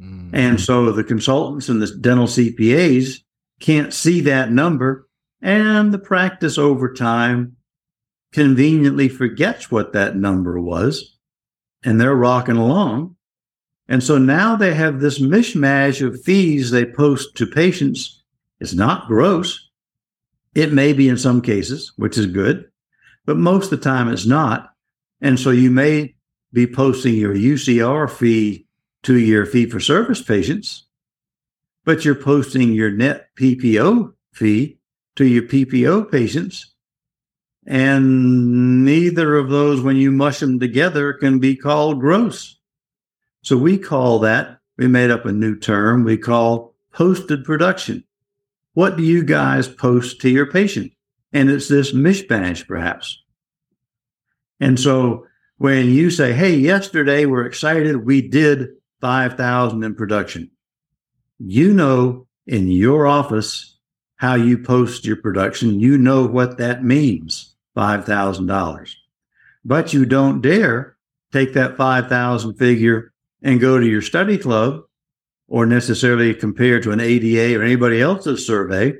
Mm-hmm. 0.00 0.34
And 0.34 0.60
so 0.60 0.92
the 0.92 1.04
consultants 1.04 1.68
and 1.68 1.80
the 1.80 1.94
dental 2.00 2.26
CPAs 2.26 3.20
can't 3.60 3.92
see 3.92 4.20
that 4.22 4.52
number. 4.52 5.08
And 5.40 5.92
the 5.92 5.98
practice 5.98 6.58
over 6.58 6.92
time 6.92 7.56
conveniently 8.32 9.08
forgets 9.08 9.70
what 9.70 9.92
that 9.92 10.16
number 10.16 10.60
was. 10.60 11.16
And 11.84 12.00
they're 12.00 12.14
rocking 12.14 12.56
along. 12.56 13.16
And 13.88 14.02
so 14.02 14.18
now 14.18 14.56
they 14.56 14.74
have 14.74 15.00
this 15.00 15.20
mishmash 15.20 16.04
of 16.04 16.22
fees 16.22 16.70
they 16.70 16.84
post 16.84 17.36
to 17.36 17.46
patients. 17.46 18.22
It's 18.60 18.74
not 18.74 19.06
gross. 19.06 19.65
It 20.56 20.72
may 20.72 20.94
be 20.94 21.10
in 21.10 21.18
some 21.18 21.42
cases, 21.42 21.92
which 21.96 22.16
is 22.16 22.24
good, 22.24 22.70
but 23.26 23.36
most 23.36 23.64
of 23.64 23.70
the 23.78 23.84
time 23.84 24.08
it's 24.08 24.24
not. 24.24 24.72
And 25.20 25.38
so 25.38 25.50
you 25.50 25.70
may 25.70 26.14
be 26.50 26.66
posting 26.66 27.12
your 27.12 27.34
UCR 27.34 28.08
fee 28.08 28.66
to 29.02 29.18
your 29.18 29.44
fee 29.44 29.66
for 29.66 29.80
service 29.80 30.22
patients, 30.22 30.86
but 31.84 32.06
you're 32.06 32.14
posting 32.14 32.72
your 32.72 32.90
net 32.90 33.28
PPO 33.38 34.14
fee 34.32 34.78
to 35.16 35.26
your 35.26 35.42
PPO 35.42 36.10
patients. 36.10 36.74
And 37.66 38.82
neither 38.82 39.36
of 39.36 39.50
those, 39.50 39.82
when 39.82 39.96
you 39.96 40.10
mush 40.10 40.40
them 40.40 40.58
together, 40.58 41.12
can 41.12 41.38
be 41.38 41.54
called 41.54 42.00
gross. 42.00 42.58
So 43.42 43.58
we 43.58 43.76
call 43.76 44.20
that, 44.20 44.60
we 44.78 44.86
made 44.86 45.10
up 45.10 45.26
a 45.26 45.32
new 45.32 45.54
term 45.54 46.02
we 46.02 46.16
call 46.16 46.74
posted 46.94 47.44
production. 47.44 48.04
What 48.76 48.96
do 48.96 49.02
you 49.02 49.24
guys 49.24 49.68
post 49.68 50.20
to 50.20 50.28
your 50.28 50.46
patient? 50.46 50.92
And 51.32 51.50
it's 51.50 51.68
this 51.68 51.92
mishmash, 51.92 52.66
perhaps. 52.66 53.22
And 54.60 54.78
so 54.78 55.26
when 55.58 55.88
you 55.88 56.10
say, 56.10 56.32
hey, 56.32 56.54
yesterday 56.54 57.24
we're 57.24 57.46
excited, 57.46 58.04
we 58.04 58.20
did 58.28 58.68
5,000 59.00 59.82
in 59.82 59.94
production 59.94 60.50
you 61.38 61.72
know 61.72 62.26
in 62.46 62.68
your 62.68 63.06
office 63.06 63.76
how 64.16 64.34
you 64.34 64.56
post 64.56 65.04
your 65.04 65.16
production. 65.16 65.80
You 65.80 65.98
know 65.98 66.26
what 66.26 66.58
that 66.58 66.82
means 66.82 67.54
$5,000. 67.76 68.94
But 69.64 69.92
you 69.92 70.06
don't 70.06 70.40
dare 70.40 70.96
take 71.32 71.52
that 71.54 71.76
5,000 71.76 72.54
figure 72.54 73.12
and 73.42 73.60
go 73.60 73.78
to 73.78 73.86
your 73.86 74.00
study 74.00 74.38
club 74.38 74.84
or 75.48 75.66
necessarily 75.66 76.34
compare 76.34 76.80
to 76.80 76.92
an 76.92 77.00
ADA 77.00 77.58
or 77.58 77.62
anybody 77.62 78.00
else's 78.00 78.46
survey 78.46 78.94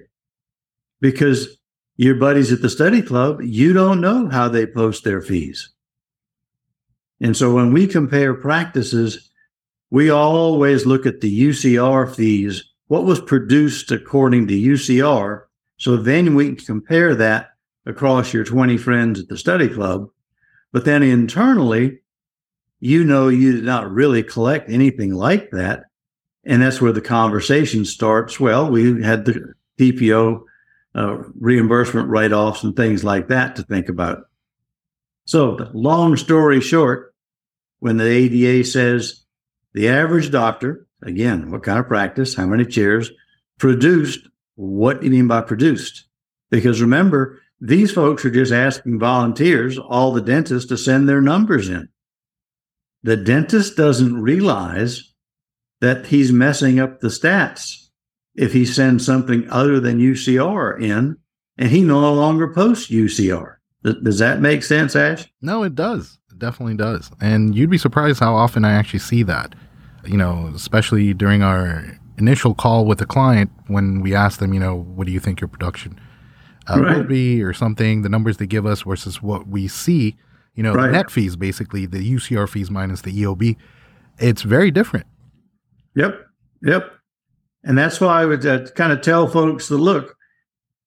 because 1.01 1.59
your 1.97 2.15
buddies 2.15 2.53
at 2.53 2.63
the 2.63 2.71
study 2.71 3.03
club, 3.03 3.41
you 3.43 3.73
don't 3.73 4.01
know 4.01 4.29
how 4.29 4.49
they 4.49 4.67
post 4.67 5.05
their 5.05 5.21
fees. 5.21 5.71
And 7.21 7.37
so 7.37 7.55
when 7.55 7.73
we 7.73 7.87
compare 7.87 8.35
practices, 8.35 9.31
we 9.91 10.11
always 10.11 10.85
look 10.85 11.07
at 11.07 11.21
the 11.21 11.43
UCR 11.49 12.15
fees, 12.15 12.63
what 12.89 13.05
was 13.05 13.21
produced 13.21 13.91
according 13.91 14.47
to 14.49 14.55
UCR. 14.55 15.45
So 15.79 15.97
then 15.97 16.35
we 16.35 16.47
can 16.47 16.57
compare 16.57 17.15
that 17.15 17.51
across 17.87 18.33
your 18.33 18.45
20 18.45 18.77
friends 18.77 19.21
at 19.21 19.29
the 19.29 19.39
study 19.39 19.69
club. 19.69 20.09
But 20.73 20.85
then 20.85 21.03
internally, 21.03 22.01
you 22.81 23.05
know 23.05 23.29
you 23.29 23.53
did 23.53 23.65
not 23.65 23.91
really 23.91 24.23
collect 24.23 24.69
anything 24.69 25.15
like 25.15 25.51
that. 25.53 25.85
And 26.47 26.63
that's 26.63 26.81
where 26.81 26.93
the 26.93 27.01
conversation 27.01 27.85
starts. 27.85 28.39
Well, 28.39 28.71
we 28.71 29.03
had 29.03 29.25
the 29.25 29.55
PPO 29.79 30.43
uh, 30.95 31.17
reimbursement 31.39 32.09
write 32.09 32.33
offs 32.33 32.63
and 32.63 32.75
things 32.75 33.05
like 33.05 33.29
that 33.29 33.57
to 33.57 33.63
think 33.63 33.89
about. 33.89 34.25
So, 35.27 35.71
long 35.75 36.17
story 36.17 36.61
short, 36.61 37.15
when 37.81 37.97
the 37.97 38.07
ADA 38.07 38.65
says 38.65 39.25
the 39.75 39.89
average 39.89 40.31
doctor, 40.31 40.87
again, 41.03 41.51
what 41.51 41.65
kind 41.65 41.81
of 41.81 41.89
practice, 41.89 42.35
how 42.35 42.47
many 42.47 42.65
chairs, 42.65 43.11
produced 43.59 44.29
what 44.57 45.01
do 45.01 45.07
you 45.07 45.13
mean 45.13 45.29
by 45.29 45.43
produced? 45.43 46.05
Because 46.51 46.81
remember, 46.81 47.41
these 47.61 47.93
folks 47.93 48.25
are 48.25 48.31
just 48.31 48.53
asking 48.53 48.99
volunteers, 48.99 49.79
all 49.79 50.13
the 50.13 50.21
dentists, 50.21 50.69
to 50.71 50.77
send 50.77 51.09
their 51.09 51.21
numbers 51.21 51.69
in. 51.69 51.89
The 53.03 53.17
dentist 53.17 53.77
doesn't 53.77 54.21
realize 54.21 55.13
that 55.87 56.07
he's 56.07 56.33
messing 56.33 56.79
up 56.79 57.01
the 57.01 57.09
stats 57.09 57.89
if 58.35 58.53
he 58.53 58.67
sends 58.67 59.07
something 59.07 59.49
other 59.51 59.81
than 59.81 59.99
UCR 59.99 60.81
in 60.81 61.17
and 61.57 61.71
he 61.71 61.83
no 61.83 62.13
longer 62.13 62.53
posts 62.53 62.91
UCR. 62.91 63.57
Does 63.83 64.19
that 64.19 64.41
make 64.41 64.63
sense, 64.63 64.97
Ash? 64.97 65.27
No, 65.41 65.63
it 65.63 65.75
does. 65.75 66.19
It 66.31 66.39
definitely 66.39 66.77
does. 66.77 67.11
And 67.21 67.55
you'd 67.55 67.71
be 67.71 67.79
surprised 67.79 68.21
how 68.21 68.35
often 68.35 68.65
I 68.65 68.73
actually 68.73 68.99
see 68.99 69.23
that 69.23 69.55
you 70.07 70.17
know, 70.17 70.51
especially 70.55 71.13
during 71.15 71.43
our 71.43 71.85
initial 72.19 72.55
call 72.55 72.87
with 72.87 72.99
the 72.99 73.07
client 73.07 73.51
when 73.67 74.01
we 74.01 74.15
ask 74.15 74.39
them, 74.39 74.55
you 74.55 74.61
know, 74.61 74.75
what 74.77 75.07
do 75.07 75.13
you 75.13 75.21
think 75.21 75.41
your 75.41 75.49
production 75.49 76.01
uh, 76.69 76.81
right. 76.81 76.97
will 76.97 77.05
be 77.05 77.43
or 77.43 77.53
something, 77.53 78.03
the 78.03 78.09
numbers 78.09 78.39
they 78.39 78.47
give 78.47 78.67
us 78.67 78.83
versus 78.83 79.23
what 79.23 79.47
we 79.49 79.69
see, 79.69 80.17
you 80.55 80.63
know, 80.63 80.75
right. 80.75 80.91
net 80.91 81.11
fees, 81.11 81.37
basically 81.37 81.87
the 81.87 81.99
UCR 81.99 82.49
fees 82.49 82.71
minus 82.71 83.03
the 83.03 83.23
EOB, 83.23 83.57
it's 84.19 84.43
very 84.43 84.71
different. 84.71 85.07
Yep. 85.97 86.27
Yep. 86.63 86.93
And 87.65 87.77
that's 87.77 88.01
why 88.01 88.23
I 88.23 88.27
would 88.27 88.47
uh, 88.47 88.67
kind 88.77 88.93
of 88.93 89.01
tell 89.01 89.27
folks 89.27 89.67
to 89.69 89.77
look, 89.77 90.17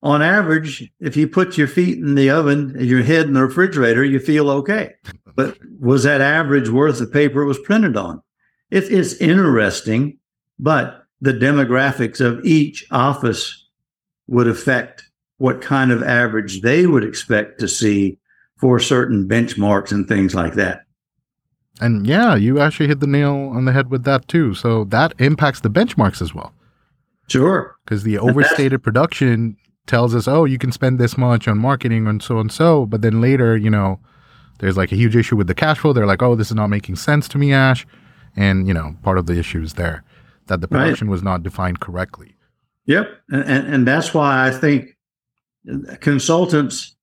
on 0.01 0.22
average, 0.22 0.89
if 1.01 1.18
you 1.18 1.28
put 1.28 1.58
your 1.58 1.68
feet 1.68 1.98
in 1.98 2.16
the 2.16 2.30
oven, 2.30 2.74
and 2.78 2.86
your 2.86 3.04
head 3.04 3.25
in 3.25 3.34
the 3.34 3.42
refrigerator, 3.42 4.06
you 4.06 4.20
feel 4.20 4.50
okay. 4.50 4.94
But 5.36 5.58
was 5.80 6.04
that 6.04 6.22
average 6.22 6.70
worth 6.70 7.00
the 7.00 7.08
paper 7.08 7.42
it 7.42 7.48
was 7.48 7.60
printed 7.60 7.98
on? 7.98 8.22
It 8.72 8.86
is 8.86 9.20
interesting, 9.20 10.18
but 10.58 11.04
the 11.20 11.34
demographics 11.34 12.22
of 12.22 12.46
each 12.46 12.86
office 12.92 13.68
would 14.28 14.48
affect 14.48 15.04
what 15.38 15.62
kind 15.62 15.92
of 15.92 16.04
average 16.04 16.62
they 16.62 16.86
would 16.86 17.04
expect 17.04 17.60
to 17.60 17.68
see 17.68 18.18
for 18.58 18.80
certain 18.80 19.28
benchmarks 19.28 19.92
and 19.92 20.08
things 20.08 20.34
like 20.36 20.54
that. 20.54 20.84
And 21.80 22.06
yeah, 22.06 22.36
you 22.36 22.60
actually 22.60 22.88
hit 22.88 23.00
the 23.00 23.08
nail 23.08 23.52
on 23.54 23.66
the 23.66 23.72
head 23.72 23.90
with 23.90 24.04
that 24.04 24.28
too. 24.28 24.54
So 24.54 24.84
that 24.86 25.14
impacts 25.20 25.62
the 25.62 25.70
benchmarks 25.70 26.22
as 26.22 26.34
well. 26.34 26.54
Sure. 27.28 27.78
Because 27.86 28.04
the 28.04 28.18
overstated 28.18 28.84
production 28.84 29.56
tells 29.88 30.14
us, 30.14 30.28
oh, 30.28 30.46
you 30.46 30.58
can 30.58 30.72
spend 30.72 31.00
this 31.00 31.18
much 31.18 31.48
on 31.48 31.58
marketing 31.58 32.08
and 32.08 32.22
so 32.22 32.40
and 32.40 32.52
so. 32.52 32.86
But 32.86 33.02
then 33.02 33.22
later, 33.22 33.56
you 33.56 33.70
know, 33.70 34.00
there's 34.60 34.78
like 34.78 34.92
a 34.92 34.96
huge 34.96 35.16
issue 35.16 35.36
with 35.36 35.48
the 35.48 35.56
cash 35.56 35.80
flow. 35.80 35.94
They're 35.94 36.06
like, 36.06 36.22
oh, 36.22 36.36
this 36.36 36.50
is 36.50 36.56
not 36.56 36.68
making 36.68 36.98
sense 36.98 37.28
to 37.30 37.38
me, 37.38 37.54
Ash. 37.54 37.88
And, 38.36 38.68
you 38.68 38.74
know, 38.74 38.96
part 39.04 39.18
of 39.18 39.26
the 39.26 39.38
issue 39.38 39.62
is 39.62 39.74
there 39.74 40.04
that 40.48 40.62
the 40.62 40.68
production 40.68 41.08
right. 41.08 41.12
was 41.12 41.24
not 41.24 41.44
defined 41.44 41.80
correctly. 41.80 42.36
Yep. 42.86 43.10
And, 43.30 43.44
and, 43.44 43.74
and 43.74 43.88
that's 43.88 44.14
why 44.14 44.48
I 44.48 44.52
think 44.52 44.98
consultants 46.02 46.96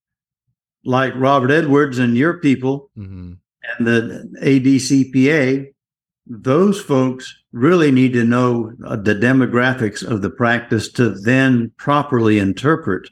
like 0.85 1.13
Robert 1.17 1.51
Edwards 1.51 1.99
and 1.99 2.17
your 2.17 2.35
people 2.35 2.91
mm-hmm. 2.97 3.35
And 3.79 3.87
the 3.87 4.31
ADCPA, 4.43 5.67
those 6.27 6.81
folks 6.81 7.35
really 7.53 7.91
need 7.91 8.13
to 8.13 8.25
know 8.25 8.73
uh, 8.85 8.97
the 8.97 9.15
demographics 9.15 10.05
of 10.05 10.23
the 10.23 10.31
practice 10.31 10.91
to 10.93 11.11
then 11.11 11.73
properly 11.77 12.39
interpret 12.39 13.09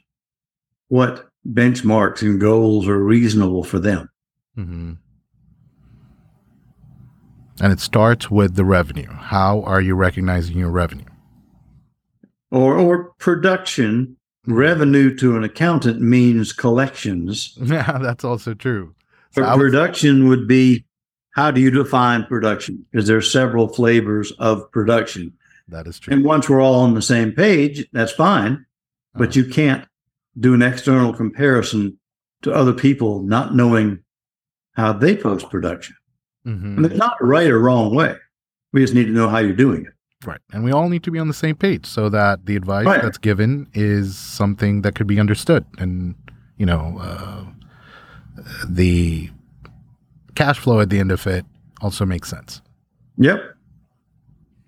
what 0.89 1.27
benchmarks 1.47 2.21
and 2.21 2.39
goals 2.39 2.87
are 2.87 3.03
reasonable 3.03 3.63
for 3.63 3.79
them. 3.79 4.09
Mm-hmm. 4.57 4.93
And 7.61 7.71
it 7.71 7.79
starts 7.79 8.29
with 8.29 8.55
the 8.55 8.65
revenue. 8.65 9.09
How 9.09 9.61
are 9.61 9.81
you 9.81 9.95
recognizing 9.95 10.57
your 10.57 10.71
revenue? 10.71 11.05
Or, 12.51 12.77
or 12.77 13.13
production 13.17 14.17
revenue 14.45 15.15
to 15.17 15.37
an 15.37 15.43
accountant 15.43 16.01
means 16.01 16.51
collections. 16.53 17.57
Yeah, 17.61 17.97
that's 17.99 18.23
also 18.23 18.53
true. 18.53 18.93
Production 19.43 20.27
would 20.27 20.47
be 20.47 20.85
how 21.31 21.51
do 21.51 21.59
you 21.59 21.69
define 21.69 22.23
production? 22.25 22.85
Because 22.91 23.07
there 23.07 23.17
are 23.17 23.21
several 23.21 23.67
flavors 23.67 24.31
of 24.39 24.71
production. 24.71 25.33
That 25.67 25.87
is 25.87 25.99
true. 25.99 26.13
And 26.13 26.23
once 26.23 26.47
we're 26.47 26.61
all 26.61 26.81
on 26.81 26.93
the 26.93 27.01
same 27.01 27.33
page, 27.33 27.85
that's 27.91 28.11
fine. 28.11 28.65
But 29.13 29.29
uh-huh. 29.29 29.39
you 29.39 29.45
can't 29.45 29.85
do 30.39 30.53
an 30.53 30.61
external 30.61 31.13
comparison 31.13 31.97
to 32.43 32.53
other 32.53 32.73
people 32.73 33.21
not 33.23 33.55
knowing 33.55 33.99
how 34.73 34.93
they 34.93 35.15
post 35.15 35.49
production. 35.49 35.95
Mm-hmm. 36.45 36.77
And 36.77 36.85
it's 36.85 36.95
not 36.95 37.17
a 37.21 37.25
right 37.25 37.49
or 37.49 37.59
wrong 37.59 37.93
way. 37.95 38.15
We 38.71 38.81
just 38.81 38.93
need 38.93 39.05
to 39.05 39.11
know 39.11 39.27
how 39.27 39.39
you're 39.39 39.53
doing 39.53 39.85
it. 39.85 39.93
Right. 40.25 40.39
And 40.53 40.63
we 40.63 40.71
all 40.71 40.89
need 40.89 41.03
to 41.03 41.11
be 41.11 41.19
on 41.19 41.27
the 41.27 41.33
same 41.33 41.55
page 41.55 41.85
so 41.85 42.09
that 42.09 42.45
the 42.45 42.55
advice 42.55 42.85
right. 42.85 43.01
that's 43.01 43.17
given 43.17 43.67
is 43.73 44.17
something 44.17 44.81
that 44.81 44.95
could 44.95 45.07
be 45.07 45.19
understood. 45.19 45.65
And, 45.77 46.15
you 46.57 46.65
know, 46.65 46.97
uh, 46.99 47.45
the 48.67 49.29
cash 50.35 50.59
flow 50.59 50.79
at 50.79 50.89
the 50.89 50.99
end 50.99 51.11
of 51.11 51.25
it 51.27 51.45
also 51.81 52.05
makes 52.05 52.29
sense. 52.29 52.61
Yep. 53.17 53.39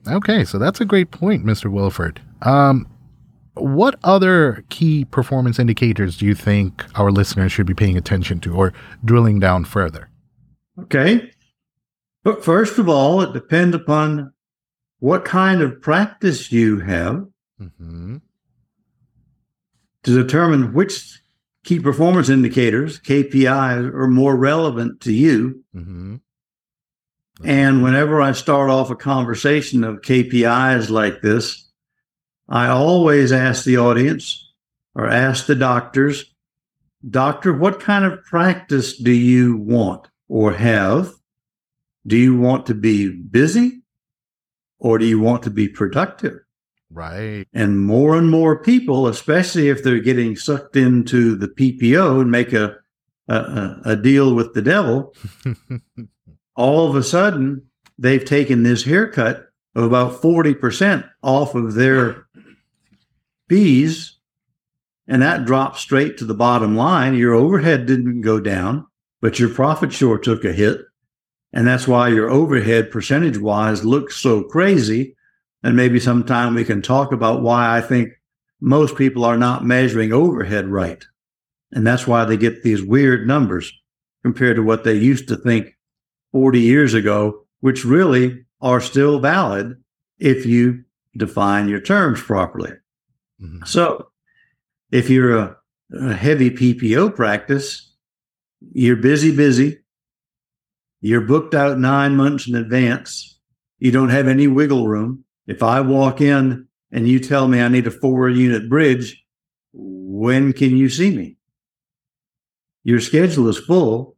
Okay. 0.07 0.45
So 0.45 0.57
that's 0.57 0.81
a 0.81 0.85
great 0.85 1.11
point, 1.11 1.45
Mr. 1.45 1.71
Willeford. 1.71 2.19
Um, 2.47 2.87
what 3.55 3.95
other 4.03 4.63
key 4.69 5.05
performance 5.05 5.59
indicators 5.59 6.17
do 6.17 6.25
you 6.25 6.35
think 6.35 6.85
our 6.95 7.11
listeners 7.11 7.51
should 7.51 7.65
be 7.65 7.73
paying 7.73 7.97
attention 7.97 8.39
to 8.41 8.55
or 8.55 8.73
drilling 9.03 9.39
down 9.39 9.65
further? 9.65 10.09
Okay. 10.79 11.31
But 12.23 12.43
first 12.43 12.77
of 12.77 12.87
all, 12.87 13.21
it 13.21 13.33
depends 13.33 13.75
upon 13.75 14.33
what 14.99 15.25
kind 15.25 15.61
of 15.61 15.81
practice 15.81 16.51
you 16.51 16.79
have 16.79 17.25
mm-hmm. 17.59 18.17
to 20.03 20.23
determine 20.23 20.73
which 20.73 21.21
key 21.67 21.81
performance 21.81 22.29
indicators, 22.29 22.97
KPIs, 23.01 23.93
are 23.93 24.07
more 24.07 24.37
relevant 24.37 25.01
to 25.01 25.11
you. 25.11 25.65
Mm-hmm. 25.75 26.15
And 27.43 27.83
whenever 27.83 28.21
I 28.21 28.31
start 28.31 28.69
off 28.69 28.89
a 28.89 28.95
conversation 28.95 29.83
of 29.83 30.01
KPIs 30.01 30.89
like 30.89 31.21
this, 31.21 31.69
I 32.47 32.69
always 32.69 33.33
ask 33.33 33.65
the 33.65 33.77
audience 33.77 34.49
or 34.95 35.09
ask 35.09 35.45
the 35.45 35.55
doctors, 35.55 36.33
Doctor, 37.07 37.51
what 37.51 37.81
kind 37.81 38.05
of 38.05 38.23
practice 38.23 38.97
do 38.97 39.11
you 39.11 39.57
want 39.57 40.07
or 40.29 40.53
have? 40.53 41.11
Do 42.07 42.15
you 42.15 42.37
want 42.37 42.65
to 42.67 42.75
be 42.75 43.09
busy 43.11 43.81
or 44.79 44.97
do 44.97 45.05
you 45.05 45.19
want 45.19 45.43
to 45.43 45.49
be 45.49 45.67
productive? 45.67 46.39
Right. 46.89 47.47
And 47.53 47.85
more 47.85 48.17
and 48.17 48.29
more 48.29 48.61
people, 48.61 49.07
especially 49.07 49.69
if 49.69 49.83
they're 49.83 49.99
getting 49.99 50.35
sucked 50.35 50.75
into 50.75 51.35
the 51.35 51.47
PPO 51.47 52.21
and 52.21 52.31
make 52.31 52.53
a 52.53 52.77
a, 53.27 53.81
a 53.83 53.95
deal 53.95 54.33
with 54.33 54.53
the 54.53 54.61
devil, 54.61 55.13
all 56.55 56.89
of 56.89 56.95
a 56.95 57.03
sudden 57.03 57.67
they've 57.97 58.23
taken 58.23 58.63
this 58.63 58.83
haircut 58.83 59.49
of 59.75 59.83
about 59.83 60.21
40% 60.21 61.09
off 61.21 61.53
of 61.53 61.73
their 61.73 62.25
fees, 63.49 64.17
and 65.07 65.21
that 65.21 65.45
drops 65.45 65.81
straight 65.81 66.17
to 66.17 66.25
the 66.25 66.33
bottom 66.33 66.75
line. 66.75 67.15
Your 67.15 67.33
overhead 67.33 67.85
didn't 67.85 68.21
go 68.21 68.39
down, 68.39 68.87
but 69.21 69.39
your 69.39 69.49
profit 69.49 69.91
sure 69.91 70.17
took 70.17 70.45
a 70.45 70.53
hit. 70.53 70.81
And 71.53 71.67
that's 71.67 71.87
why 71.87 72.07
your 72.09 72.29
overhead 72.29 72.91
percentage 72.91 73.37
wise 73.37 73.85
looks 73.85 74.17
so 74.17 74.43
crazy. 74.43 75.16
And 75.67 75.75
maybe 75.75 75.99
sometime 75.99 76.55
we 76.55 76.63
can 76.63 76.81
talk 76.81 77.11
about 77.11 77.41
why 77.41 77.75
I 77.75 77.81
think 77.81 78.13
most 78.61 78.95
people 78.95 79.25
are 79.25 79.35
not 79.35 79.65
measuring 79.65 80.13
overhead 80.13 80.69
right. 80.69 81.03
And 81.73 81.85
that's 81.85 82.07
why 82.07 82.23
they 82.23 82.37
get 82.37 82.63
these 82.63 82.81
weird 82.81 83.27
numbers 83.27 83.73
compared 84.23 84.55
to 84.55 84.63
what 84.63 84.85
they 84.85 84.93
used 84.93 85.27
to 85.27 85.35
think 85.35 85.75
40 86.31 86.61
years 86.61 86.93
ago, 86.93 87.41
which 87.59 87.83
really 87.83 88.45
are 88.61 88.79
still 88.79 89.19
valid 89.19 89.75
if 90.17 90.45
you 90.45 90.85
define 91.17 91.67
your 91.67 91.81
terms 91.81 92.21
properly. 92.21 92.71
Mm-hmm. 93.41 93.65
So 93.65 94.07
if 94.89 95.09
you're 95.09 95.37
a, 95.37 95.57
a 95.91 96.13
heavy 96.13 96.49
PPO 96.49 97.13
practice, 97.13 97.93
you're 98.71 98.95
busy, 98.95 99.35
busy, 99.35 99.79
you're 101.01 101.19
booked 101.19 101.53
out 101.53 101.77
nine 101.77 102.15
months 102.15 102.47
in 102.47 102.55
advance. 102.55 103.37
You 103.79 103.91
don't 103.91 104.11
have 104.11 104.29
any 104.29 104.47
wiggle 104.47 104.87
room. 104.87 105.25
If 105.47 105.63
I 105.63 105.81
walk 105.81 106.21
in 106.21 106.67
and 106.91 107.07
you 107.07 107.19
tell 107.19 107.47
me 107.47 107.61
I 107.61 107.67
need 107.67 107.87
a 107.87 107.91
four 107.91 108.29
unit 108.29 108.69
bridge, 108.69 109.23
when 109.73 110.53
can 110.53 110.75
you 110.75 110.89
see 110.89 111.15
me? 111.15 111.37
Your 112.83 112.99
schedule 112.99 113.47
is 113.49 113.57
full, 113.57 114.15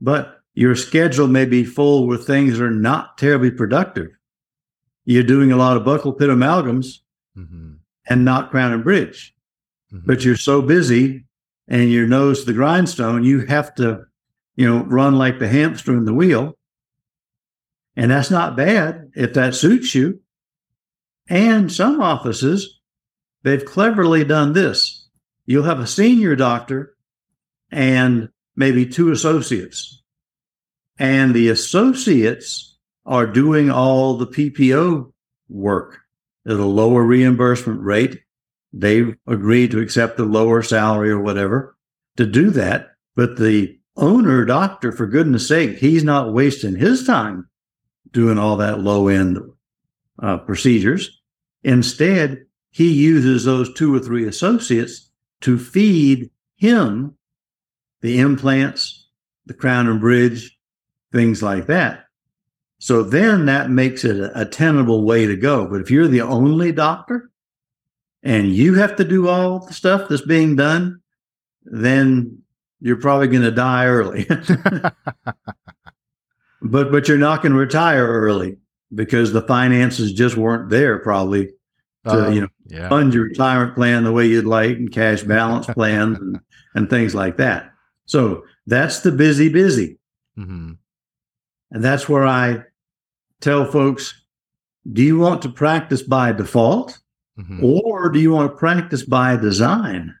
but 0.00 0.40
your 0.54 0.74
schedule 0.74 1.28
may 1.28 1.44
be 1.44 1.64
full 1.64 2.06
with 2.06 2.26
things 2.26 2.58
that 2.58 2.64
are 2.64 2.70
not 2.70 3.16
terribly 3.18 3.50
productive. 3.50 4.08
You're 5.04 5.22
doing 5.22 5.52
a 5.52 5.56
lot 5.56 5.76
of 5.76 5.84
buccal 5.84 6.18
pit 6.18 6.28
amalgams 6.28 6.98
mm-hmm. 7.36 7.74
and 8.08 8.24
not 8.24 8.50
crown 8.50 8.72
and 8.72 8.84
bridge, 8.84 9.34
mm-hmm. 9.92 10.04
but 10.06 10.24
you're 10.24 10.36
so 10.36 10.60
busy 10.60 11.24
and 11.68 11.92
your 11.92 12.06
nose 12.06 12.40
to 12.40 12.46
the 12.46 12.52
grindstone, 12.52 13.24
you 13.24 13.46
have 13.46 13.74
to 13.76 14.08
you 14.58 14.66
know, 14.66 14.82
run 14.86 15.16
like 15.16 15.38
the 15.38 15.46
hamster 15.46 15.96
in 15.96 16.04
the 16.04 16.12
wheel. 16.12 16.58
And 17.94 18.10
that's 18.10 18.28
not 18.28 18.56
bad 18.56 19.12
if 19.14 19.32
that 19.34 19.54
suits 19.54 19.94
you. 19.94 20.20
And 21.28 21.70
some 21.70 22.00
offices, 22.00 22.80
they've 23.42 23.64
cleverly 23.64 24.24
done 24.24 24.52
this. 24.52 25.06
You'll 25.46 25.64
have 25.64 25.80
a 25.80 25.86
senior 25.86 26.36
doctor 26.36 26.94
and 27.70 28.28
maybe 28.56 28.86
two 28.86 29.12
associates. 29.12 30.02
And 30.98 31.34
the 31.34 31.48
associates 31.48 32.76
are 33.06 33.26
doing 33.26 33.70
all 33.70 34.14
the 34.14 34.26
PPO 34.26 35.12
work 35.48 36.00
at 36.46 36.56
a 36.56 36.64
lower 36.64 37.02
reimbursement 37.02 37.80
rate. 37.80 38.20
They've 38.72 39.16
agreed 39.26 39.70
to 39.70 39.80
accept 39.80 40.18
a 40.18 40.24
lower 40.24 40.62
salary 40.62 41.10
or 41.10 41.20
whatever 41.20 41.76
to 42.16 42.26
do 42.26 42.50
that. 42.50 42.90
But 43.16 43.38
the 43.38 43.78
owner 43.96 44.44
doctor, 44.44 44.92
for 44.92 45.06
goodness 45.06 45.48
sake, 45.48 45.78
he's 45.78 46.04
not 46.04 46.32
wasting 46.32 46.76
his 46.76 47.06
time 47.06 47.48
doing 48.12 48.38
all 48.38 48.56
that 48.58 48.80
low 48.80 49.08
end 49.08 49.38
uh, 50.22 50.38
procedures. 50.38 51.17
Instead, 51.62 52.46
he 52.70 52.92
uses 52.92 53.44
those 53.44 53.72
two 53.74 53.94
or 53.94 53.98
three 53.98 54.26
associates 54.26 55.10
to 55.40 55.58
feed 55.58 56.30
him 56.56 57.14
the 58.00 58.20
implants, 58.20 59.08
the 59.46 59.54
crown 59.54 59.88
and 59.88 60.00
bridge, 60.00 60.56
things 61.12 61.42
like 61.42 61.66
that. 61.66 62.04
So 62.78 63.02
then 63.02 63.46
that 63.46 63.70
makes 63.70 64.04
it 64.04 64.20
a, 64.20 64.42
a 64.42 64.44
tenable 64.44 65.04
way 65.04 65.26
to 65.26 65.36
go. 65.36 65.66
But 65.66 65.80
if 65.80 65.90
you're 65.90 66.06
the 66.06 66.20
only 66.20 66.70
doctor 66.70 67.30
and 68.22 68.52
you 68.52 68.74
have 68.74 68.94
to 68.96 69.04
do 69.04 69.28
all 69.28 69.58
the 69.58 69.72
stuff 69.72 70.08
that's 70.08 70.22
being 70.22 70.54
done, 70.54 71.00
then 71.64 72.42
you're 72.80 73.00
probably 73.00 73.26
going 73.26 73.42
to 73.42 73.50
die 73.50 73.86
early. 73.86 74.28
but 76.62 76.92
but 76.92 77.08
you're 77.08 77.18
not 77.18 77.42
going 77.42 77.52
to 77.52 77.58
retire 77.58 78.06
early 78.06 78.58
because 78.94 79.32
the 79.32 79.42
finances 79.42 80.12
just 80.12 80.36
weren't 80.36 80.70
there 80.70 80.98
probably 80.98 81.52
to 82.04 82.26
um, 82.26 82.32
you 82.32 82.40
know 82.40 82.48
yeah. 82.66 82.88
fund 82.88 83.12
your 83.12 83.24
retirement 83.24 83.74
plan 83.74 84.04
the 84.04 84.12
way 84.12 84.26
you'd 84.26 84.44
like 84.44 84.76
and 84.76 84.92
cash 84.92 85.22
balance 85.22 85.66
plans 85.74 86.18
and, 86.18 86.40
and 86.74 86.90
things 86.90 87.14
like 87.14 87.36
that. 87.36 87.72
So 88.06 88.44
that's 88.66 89.00
the 89.00 89.12
busy 89.12 89.48
busy. 89.48 89.98
Mm-hmm. 90.38 90.72
And 91.70 91.84
that's 91.84 92.08
where 92.08 92.26
I 92.26 92.62
tell 93.40 93.64
folks, 93.66 94.22
do 94.90 95.02
you 95.02 95.18
want 95.18 95.42
to 95.42 95.50
practice 95.50 96.02
by 96.02 96.32
default 96.32 96.98
mm-hmm. 97.38 97.62
or 97.62 98.08
do 98.08 98.18
you 98.18 98.32
want 98.32 98.50
to 98.50 98.56
practice 98.56 99.02
by 99.02 99.36
design? 99.36 100.14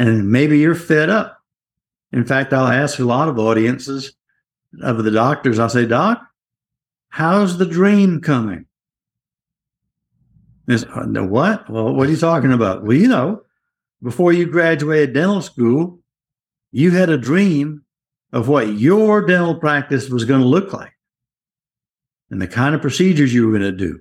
and 0.00 0.30
maybe 0.30 0.58
you're 0.58 0.74
fed 0.74 1.10
up. 1.10 1.38
In 2.12 2.24
fact, 2.24 2.52
I'll 2.52 2.66
ask 2.66 2.98
a 2.98 3.04
lot 3.04 3.28
of 3.28 3.38
audiences 3.38 4.14
of 4.82 5.04
the 5.04 5.10
doctors, 5.10 5.58
I'll 5.58 5.68
say, 5.68 5.84
Doc, 5.84 6.22
how's 7.10 7.58
the 7.58 7.66
dream 7.66 8.20
coming? 8.20 8.66
Is 10.66 10.84
uh, 10.84 11.04
what? 11.24 11.68
Well, 11.68 11.94
what 11.94 12.08
are 12.08 12.10
you 12.10 12.16
talking 12.16 12.52
about? 12.52 12.84
Well, 12.84 12.96
you 12.96 13.08
know, 13.08 13.42
before 14.02 14.32
you 14.32 14.46
graduated 14.46 15.14
dental 15.14 15.42
school, 15.42 16.00
you 16.72 16.92
had 16.92 17.10
a 17.10 17.18
dream 17.18 17.84
of 18.32 18.48
what 18.48 18.74
your 18.74 19.26
dental 19.26 19.56
practice 19.56 20.08
was 20.08 20.24
going 20.24 20.40
to 20.40 20.46
look 20.46 20.72
like 20.72 20.92
and 22.30 22.40
the 22.40 22.48
kind 22.48 22.74
of 22.74 22.80
procedures 22.80 23.34
you 23.34 23.46
were 23.46 23.58
going 23.58 23.70
to 23.70 23.76
do, 23.76 24.00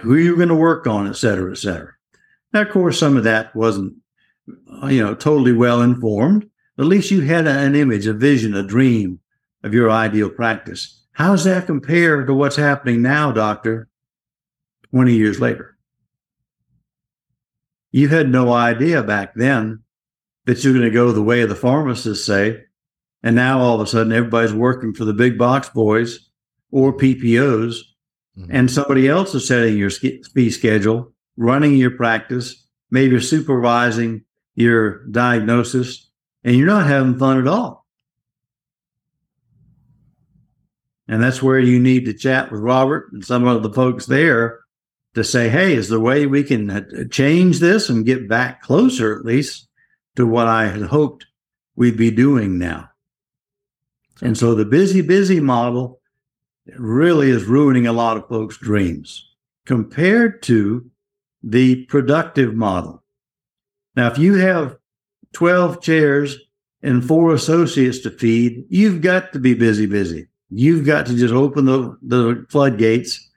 who 0.00 0.16
you 0.16 0.30
were 0.30 0.36
going 0.36 0.48
to 0.48 0.54
work 0.54 0.86
on, 0.86 1.06
et 1.06 1.16
cetera, 1.16 1.52
et 1.52 1.58
cetera. 1.58 1.92
Now, 2.52 2.62
of 2.62 2.70
course, 2.70 2.98
some 2.98 3.18
of 3.18 3.24
that 3.24 3.54
wasn't, 3.54 3.94
you 4.88 5.04
know, 5.04 5.14
totally 5.14 5.52
well 5.52 5.82
informed. 5.82 6.48
At 6.78 6.86
least 6.86 7.10
you 7.10 7.20
had 7.20 7.46
an 7.46 7.74
image, 7.74 8.06
a 8.06 8.14
vision, 8.14 8.54
a 8.54 8.62
dream 8.62 9.20
of 9.62 9.74
your 9.74 9.90
ideal 9.90 10.30
practice. 10.30 11.04
How 11.16 11.30
does 11.30 11.44
that 11.44 11.64
compare 11.64 12.26
to 12.26 12.34
what's 12.34 12.56
happening 12.56 13.00
now, 13.00 13.32
doctor, 13.32 13.88
20 14.90 15.14
years 15.14 15.40
later? 15.40 15.78
You 17.90 18.08
had 18.08 18.28
no 18.28 18.52
idea 18.52 19.02
back 19.02 19.32
then 19.34 19.82
that 20.44 20.62
you're 20.62 20.74
going 20.74 20.84
to 20.84 20.90
go 20.90 21.12
the 21.12 21.22
way 21.22 21.40
of 21.40 21.48
the 21.48 21.54
pharmacists 21.54 22.26
say. 22.26 22.64
And 23.22 23.34
now 23.34 23.60
all 23.60 23.76
of 23.76 23.80
a 23.80 23.86
sudden, 23.86 24.12
everybody's 24.12 24.52
working 24.52 24.92
for 24.92 25.06
the 25.06 25.14
big 25.14 25.38
box 25.38 25.70
boys 25.70 26.28
or 26.70 26.94
PPOs, 26.94 27.78
mm-hmm. 28.38 28.50
and 28.50 28.70
somebody 28.70 29.08
else 29.08 29.34
is 29.34 29.48
setting 29.48 29.78
your 29.78 29.88
fee 29.88 30.50
schedule, 30.50 31.14
running 31.38 31.76
your 31.76 31.92
practice, 31.92 32.62
maybe 32.90 33.18
supervising 33.22 34.22
your 34.54 35.06
diagnosis, 35.06 36.10
and 36.44 36.56
you're 36.56 36.66
not 36.66 36.86
having 36.86 37.18
fun 37.18 37.38
at 37.38 37.48
all. 37.48 37.85
And 41.08 41.22
that's 41.22 41.42
where 41.42 41.58
you 41.58 41.78
need 41.78 42.04
to 42.06 42.12
chat 42.12 42.50
with 42.50 42.60
Robert 42.60 43.12
and 43.12 43.24
some 43.24 43.46
of 43.46 43.62
the 43.62 43.72
folks 43.72 44.06
there 44.06 44.60
to 45.14 45.22
say, 45.24 45.48
hey, 45.48 45.74
is 45.74 45.88
there 45.88 45.98
a 45.98 46.00
way 46.00 46.26
we 46.26 46.42
can 46.42 46.68
uh, 46.68 46.82
change 47.10 47.60
this 47.60 47.88
and 47.88 48.04
get 48.04 48.28
back 48.28 48.60
closer, 48.62 49.16
at 49.16 49.24
least, 49.24 49.68
to 50.16 50.26
what 50.26 50.46
I 50.46 50.66
had 50.66 50.82
hoped 50.82 51.26
we'd 51.74 51.96
be 51.96 52.10
doing 52.10 52.58
now? 52.58 52.90
And 54.20 54.36
so 54.36 54.54
the 54.54 54.64
busy, 54.64 55.00
busy 55.00 55.40
model 55.40 56.00
really 56.76 57.30
is 57.30 57.44
ruining 57.44 57.86
a 57.86 57.92
lot 57.92 58.16
of 58.16 58.28
folks' 58.28 58.58
dreams 58.58 59.28
compared 59.64 60.42
to 60.44 60.90
the 61.42 61.84
productive 61.84 62.54
model. 62.54 63.02
Now, 63.94 64.08
if 64.08 64.18
you 64.18 64.34
have 64.34 64.76
12 65.32 65.80
chairs 65.80 66.36
and 66.82 67.06
four 67.06 67.32
associates 67.32 68.00
to 68.00 68.10
feed, 68.10 68.64
you've 68.68 69.00
got 69.00 69.32
to 69.32 69.38
be 69.38 69.54
busy, 69.54 69.86
busy. 69.86 70.28
You've 70.50 70.86
got 70.86 71.06
to 71.06 71.14
just 71.14 71.34
open 71.34 71.64
the, 71.64 71.96
the 72.02 72.46
floodgates 72.48 73.28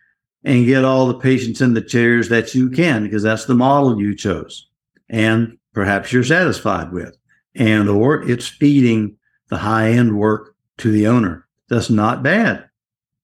and 0.43 0.65
get 0.65 0.85
all 0.85 1.07
the 1.07 1.19
patients 1.19 1.61
in 1.61 1.73
the 1.73 1.81
chairs 1.81 2.29
that 2.29 2.53
you 2.55 2.69
can, 2.69 3.03
because 3.03 3.23
that's 3.23 3.45
the 3.45 3.55
model 3.55 3.99
you 3.99 4.15
chose. 4.15 4.67
And 5.09 5.57
perhaps 5.73 6.13
you're 6.13 6.23
satisfied 6.23 6.91
with. 6.91 7.17
And 7.55 7.89
or 7.89 8.21
it's 8.29 8.47
feeding 8.47 9.17
the 9.49 9.57
high 9.57 9.89
end 9.89 10.17
work 10.17 10.55
to 10.77 10.91
the 10.91 11.07
owner. 11.07 11.47
That's 11.67 11.89
not 11.89 12.23
bad. 12.23 12.69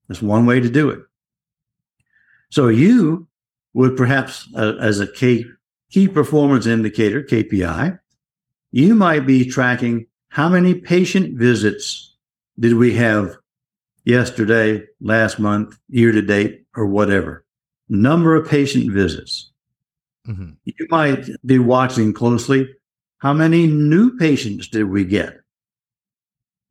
That's 0.07 0.21
one 0.21 0.45
way 0.45 0.59
to 0.59 0.69
do 0.69 0.89
it. 0.89 0.99
So 2.49 2.67
you 2.67 3.27
would 3.73 3.97
perhaps, 3.97 4.47
uh, 4.55 4.75
as 4.79 4.99
a 4.99 5.07
key, 5.07 5.45
key 5.91 6.07
performance 6.07 6.65
indicator, 6.65 7.23
KPI, 7.23 7.99
you 8.71 8.95
might 8.95 9.25
be 9.25 9.49
tracking 9.49 10.07
how 10.29 10.49
many 10.49 10.73
patient 10.73 11.37
visits 11.37 12.15
did 12.59 12.73
we 12.73 12.93
have 12.95 13.37
yesterday, 14.05 14.83
last 15.01 15.39
month, 15.39 15.77
year 15.89 16.11
to 16.11 16.21
date, 16.21 16.65
or 16.75 16.85
whatever. 16.85 17.45
Number 17.89 18.35
of 18.35 18.47
patient 18.47 18.91
visits. 18.91 19.51
Mm-hmm. 20.27 20.51
You 20.63 20.87
might 20.89 21.27
be 21.45 21.59
watching 21.59 22.13
closely 22.13 22.69
how 23.19 23.33
many 23.33 23.67
new 23.67 24.17
patients 24.17 24.67
did 24.67 24.85
we 24.85 25.03
get? 25.03 25.39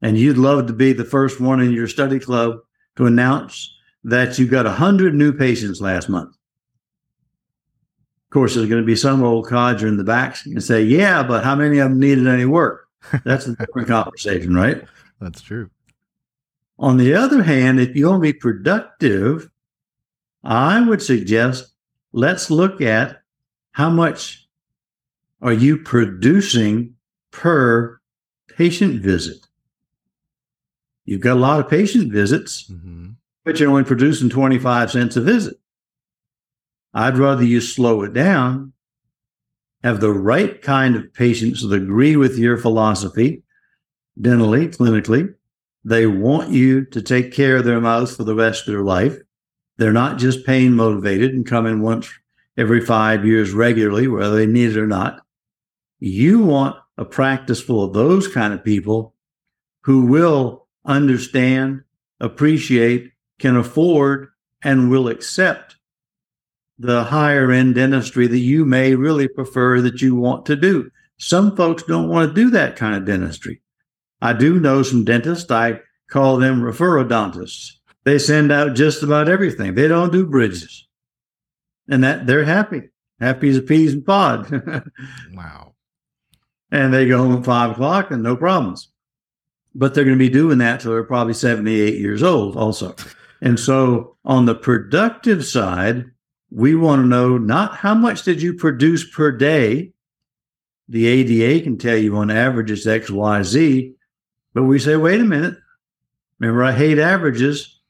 And 0.03 0.18
you'd 0.18 0.38
love 0.38 0.66
to 0.66 0.73
be 0.73 0.92
the 0.92 1.05
first 1.05 1.40
one 1.40 1.61
in 1.61 1.73
your 1.73 1.88
study 1.88 2.18
club 2.18 2.59
to 2.97 3.07
announce 3.07 3.75
that 4.05 4.38
you 4.38 4.47
got 4.47 4.66
100 4.66 5.14
new 5.14 5.33
patients 5.33 5.81
last 5.81 6.09
month. 6.09 6.31
Of 6.31 8.31
course, 8.31 8.55
there's 8.55 8.68
going 8.68 8.83
to 8.83 8.87
be 8.87 8.97
some 8.97 9.23
old 9.23 9.49
codger 9.49 9.87
in 9.87 9.97
the 9.97 10.05
back 10.05 10.37
and 10.44 10.62
say, 10.62 10.83
yeah, 10.83 11.23
but 11.23 11.44
how 11.44 11.55
many 11.55 11.79
of 11.79 11.90
them 11.90 12.01
needed 12.01 12.27
any 12.27 12.44
work? 12.44 12.88
That's 13.25 13.47
a 13.47 13.57
different 13.57 13.88
conversation, 13.88 14.55
right? 14.55 14.85
That's 15.20 15.40
true. 15.40 15.70
On 16.79 16.97
the 16.97 17.15
other 17.15 17.43
hand, 17.43 17.81
if 17.81 17.95
you 17.95 18.09
want 18.09 18.23
to 18.23 18.33
be 18.33 18.39
productive, 18.39 19.49
I 20.43 20.81
would 20.87 21.03
suggest 21.03 21.73
let's 22.13 22.51
look 22.51 22.81
at 22.81 23.21
how 23.73 23.91
much 23.91 24.47
are 25.41 25.53
you 25.53 25.79
producing 25.79 26.95
per 27.31 28.01
patient 28.49 29.03
visit. 29.03 29.47
You've 31.05 31.21
got 31.21 31.37
a 31.37 31.41
lot 31.41 31.61
of 31.61 31.69
patient 31.69 32.13
visits, 32.13 32.71
mm-hmm. 32.71 33.11
but 33.45 33.61
you're 33.61 33.69
only 33.69 33.85
producing 33.85 34.31
25 34.31 34.91
cents 34.91 35.17
a 35.17 35.21
visit. 35.21 35.57
I'd 36.95 37.19
rather 37.19 37.45
you 37.45 37.61
slow 37.61 38.03
it 38.03 38.15
down, 38.15 38.73
have 39.83 40.01
the 40.01 40.13
right 40.13 40.63
kind 40.63 40.97
of 40.97 41.13
patients 41.13 41.63
that 41.63 41.75
agree 41.75 42.17
with 42.17 42.39
your 42.39 42.57
philosophy, 42.57 43.43
dentally, 44.19 44.75
clinically. 44.75 45.35
They 45.85 46.07
want 46.07 46.51
you 46.51 46.85
to 46.87 47.03
take 47.03 47.33
care 47.33 47.57
of 47.57 47.64
their 47.64 47.81
mouth 47.81 48.16
for 48.16 48.25
the 48.25 48.35
rest 48.35 48.66
of 48.66 48.73
their 48.73 48.83
life. 48.83 49.18
They're 49.77 49.92
not 49.92 50.18
just 50.18 50.47
pain 50.47 50.75
motivated 50.75 51.33
and 51.33 51.47
come 51.47 51.66
in 51.66 51.83
once 51.83 52.11
every 52.57 52.81
five 52.81 53.27
years 53.27 53.53
regularly, 53.53 54.09
whether 54.09 54.37
they 54.37 54.47
need 54.47 54.70
it 54.70 54.79
or 54.79 54.87
not. 54.87 55.20
You 55.99 56.40
want 56.40 56.77
a 56.97 57.05
practice 57.05 57.61
full 57.61 57.85
of 57.85 57.92
those 57.92 58.29
kind 58.29 58.55
of 58.55 58.64
people 58.64 59.14
who 59.83 60.07
will 60.07 60.66
understand, 60.85 61.83
appreciate, 62.20 63.11
can 63.38 63.57
afford, 63.57 64.29
and 64.62 64.90
will 64.90 65.09
accept 65.09 65.77
the 66.79 67.05
higher 67.05 67.51
end 67.51 67.75
dentistry 67.75 68.27
that 68.27 68.38
you 68.38 68.64
may 68.64 68.94
really 68.94 69.29
prefer 69.29 69.81
that 69.81 70.01
you 70.01 70.14
want 70.14 70.47
to 70.47 70.57
do. 70.57 70.90
Some 71.18 71.57
folks 71.57 71.83
don't 71.83 72.09
want 72.09 72.29
to 72.29 72.35
do 72.35 72.51
that 72.51 72.77
kind 72.77 72.97
of 72.97 73.05
dentistry. 73.05 73.61
I 74.25 74.33
do 74.33 74.59
know 74.59 74.83
some 74.83 75.05
dentists, 75.05 75.51
I 75.51 75.81
call 76.09 76.39
them 76.39 76.63
referrodontists. 76.63 77.73
They 78.05 78.19
send 78.19 78.51
out 78.51 78.75
just 78.75 79.03
about 79.03 79.29
everything. 79.29 79.75
They 79.75 79.89
don't 79.89 80.13
do 80.13 80.27
bridges. 80.27 80.87
And 81.89 82.03
that 82.03 82.27
they're 82.27 82.45
happy, 82.45 82.91
happy 83.21 83.51
as 83.51 83.59
a 83.59 83.63
peas 83.63 83.93
and 83.93 84.05
pod. 84.05 84.51
wow. 85.33 85.75
And 86.71 86.93
they 86.93 87.07
go 87.07 87.19
home 87.19 87.39
at 87.39 87.45
five 87.45 87.73
o'clock 87.73 88.11
and 88.11 88.23
no 88.23 88.37
problems 88.37 88.89
but 89.75 89.95
they're 89.95 90.05
going 90.05 90.19
to 90.19 90.25
be 90.25 90.31
doing 90.31 90.59
that 90.59 90.81
till 90.81 90.93
they're 90.93 91.05
probably 91.05 91.35
78 91.35 91.99
years 91.99 92.23
old 92.23 92.57
also. 92.57 92.95
And 93.41 93.59
so 93.59 94.17
on 94.25 94.47
the 94.47 94.55
productive 94.55 95.45
side, 95.45 96.07
we 96.51 96.75
want 96.75 97.03
to 97.03 97.07
know 97.07 97.37
not 97.37 97.77
how 97.77 97.95
much 97.95 98.23
did 98.23 98.41
you 98.41 98.55
produce 98.55 99.09
per 99.09 99.33
day. 99.33 99.93
The 100.89 101.07
ADA 101.07 101.65
can 101.65 101.79
tell 101.79 101.97
you 101.97 102.17
on 102.17 102.31
average 102.31 102.71
it's 102.71 102.87
X, 102.87 103.11
Y, 103.11 103.43
Z, 103.43 103.95
but 104.55 104.62
we 104.62 104.79
say, 104.79 104.97
wait 104.97 105.21
a 105.21 105.25
minute. 105.25 105.59
Remember, 106.38 106.64
I 106.64 106.73
hate 106.73 106.99
averages. 106.99 107.81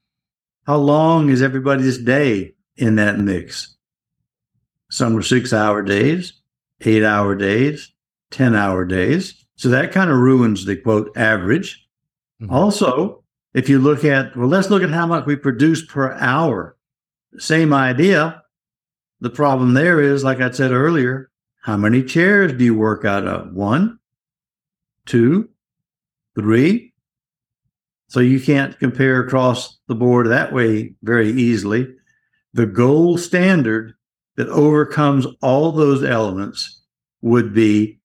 How 0.67 0.77
long 0.77 1.29
is 1.29 1.43
everybody's 1.43 1.99
day 1.99 2.55
in 2.77 2.97
that 2.97 3.19
mix? 3.19 3.77
Some 4.91 5.17
are 5.17 5.23
six 5.23 5.53
hour 5.53 5.83
days, 5.83 6.33
eight 6.81 7.05
hour 7.05 7.35
days, 7.35 7.93
10 8.31 8.55
hour 8.55 8.85
days. 8.85 9.45
So 9.57 9.69
that 9.69 9.93
kind 9.93 10.11
of 10.11 10.19
ruins 10.19 10.65
the 10.65 10.77
quote 10.77 11.17
average. 11.17 11.87
Mm-hmm. 12.41 12.53
Also, 12.53 13.23
if 13.55 13.69
you 13.69 13.79
look 13.79 14.05
at, 14.05 14.37
well, 14.37 14.49
let's 14.49 14.71
look 14.71 14.83
at 14.83 14.91
how 14.91 15.07
much 15.07 15.27
we 15.27 15.37
produce 15.37 15.85
per 15.85 16.13
hour. 16.15 16.77
Same 17.39 17.73
idea. 17.73 18.43
The 19.21 19.31
problem 19.31 19.75
there 19.75 20.01
is, 20.01 20.25
like 20.25 20.41
I 20.41 20.51
said 20.51 20.73
earlier, 20.73 21.31
how 21.63 21.77
many 21.77 22.03
chairs 22.03 22.53
do 22.53 22.65
you 22.65 22.75
work 22.75 23.05
out 23.05 23.27
of? 23.27 23.53
One, 23.53 23.99
two, 25.07 25.49
three. 26.35 26.93
So 28.09 28.21
you 28.21 28.41
can't 28.41 28.79
compare 28.79 29.21
across 29.21 29.79
the 29.89 29.95
board 29.95 30.29
that 30.29 30.53
way 30.53 30.95
very 31.03 31.31
easily. 31.31 31.95
The 32.53 32.67
gold 32.67 33.21
standard 33.21 33.95
that 34.37 34.49
overcomes 34.49 35.27
all 35.43 35.73
those 35.73 36.05
elements 36.05 36.83
would 37.23 37.55
be 37.55 38.01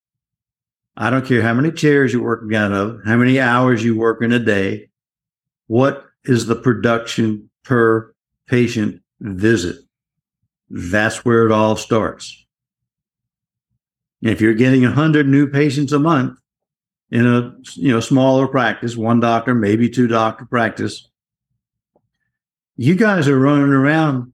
I 1.01 1.09
don't 1.09 1.25
care 1.25 1.41
how 1.41 1.53
many 1.53 1.71
chairs 1.71 2.11
you're 2.11 2.21
working 2.21 2.53
out 2.55 2.73
of, 2.73 2.99
how 3.05 3.15
many 3.15 3.39
hours 3.39 3.81
you 3.81 3.97
work 3.97 4.21
in 4.21 4.33
a 4.33 4.39
day. 4.39 4.89
What 5.67 6.03
is 6.25 6.45
the 6.45 6.57
production 6.57 7.49
per 7.63 8.13
patient 8.47 9.01
visit? 9.21 9.77
That's 10.69 11.23
where 11.23 11.45
it 11.45 11.53
all 11.53 11.77
starts. 11.77 12.45
If 14.21 14.41
you're 14.41 14.53
getting 14.53 14.81
100 14.83 15.25
new 15.25 15.47
patients 15.47 15.93
a 15.93 15.99
month 15.99 16.37
in 17.11 17.25
a 17.25 17.55
you 17.73 17.91
know 17.91 17.99
smaller 17.99 18.47
practice, 18.47 18.95
one 18.95 19.19
doctor, 19.19 19.53
maybe 19.55 19.89
two 19.89 20.07
doctor 20.07 20.45
practice, 20.45 21.09
you 22.77 22.95
guys 22.95 23.27
are 23.27 23.39
running 23.39 23.69
around 23.69 24.31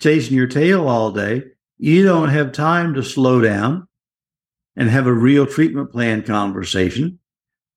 chasing 0.00 0.36
your 0.36 0.46
tail 0.46 0.88
all 0.88 1.12
day. 1.12 1.44
You 1.78 2.04
don't 2.04 2.30
have 2.30 2.52
time 2.52 2.94
to 2.94 3.02
slow 3.02 3.40
down 3.40 3.86
and 4.76 4.88
have 4.88 5.06
a 5.06 5.12
real 5.12 5.46
treatment 5.46 5.92
plan 5.92 6.22
conversation. 6.22 7.18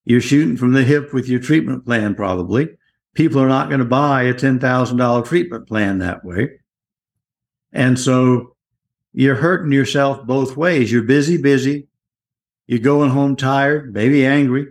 You're 0.05 0.21
shooting 0.21 0.57
from 0.57 0.73
the 0.73 0.83
hip 0.83 1.13
with 1.13 1.27
your 1.27 1.39
treatment 1.39 1.85
plan, 1.85 2.15
probably. 2.15 2.69
People 3.13 3.41
are 3.41 3.47
not 3.47 3.69
going 3.69 3.79
to 3.79 3.85
buy 3.85 4.23
a 4.23 4.33
$10,000 4.33 5.25
treatment 5.25 5.67
plan 5.67 5.99
that 5.99 6.23
way. 6.23 6.49
And 7.71 7.99
so 7.99 8.55
you're 9.13 9.35
hurting 9.35 9.71
yourself 9.71 10.25
both 10.25 10.57
ways. 10.57 10.91
You're 10.91 11.03
busy, 11.03 11.37
busy. 11.37 11.87
You're 12.71 12.79
going 12.79 13.09
home 13.09 13.35
tired, 13.35 13.93
maybe 13.93 14.25
angry. 14.25 14.67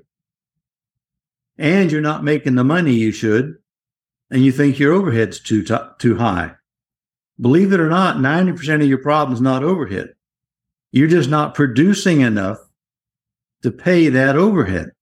And 1.58 1.92
you're 1.92 2.00
not 2.00 2.24
making 2.24 2.54
the 2.54 2.64
money 2.64 2.94
you 2.94 3.12
should. 3.12 3.56
And 4.30 4.42
you 4.42 4.52
think 4.52 4.78
your 4.78 4.94
overhead's 4.94 5.38
too, 5.38 5.62
t- 5.62 5.76
too 5.98 6.16
high. 6.16 6.52
Believe 7.38 7.74
it 7.74 7.80
or 7.80 7.90
not, 7.90 8.16
90% 8.16 8.76
of 8.76 8.88
your 8.88 9.02
problem 9.02 9.34
is 9.34 9.42
not 9.42 9.62
overhead. 9.62 10.14
You're 10.92 11.08
just 11.08 11.28
not 11.28 11.54
producing 11.54 12.22
enough 12.22 12.56
to 13.64 13.70
pay 13.70 14.08
that 14.08 14.34
overhead. 14.34 14.92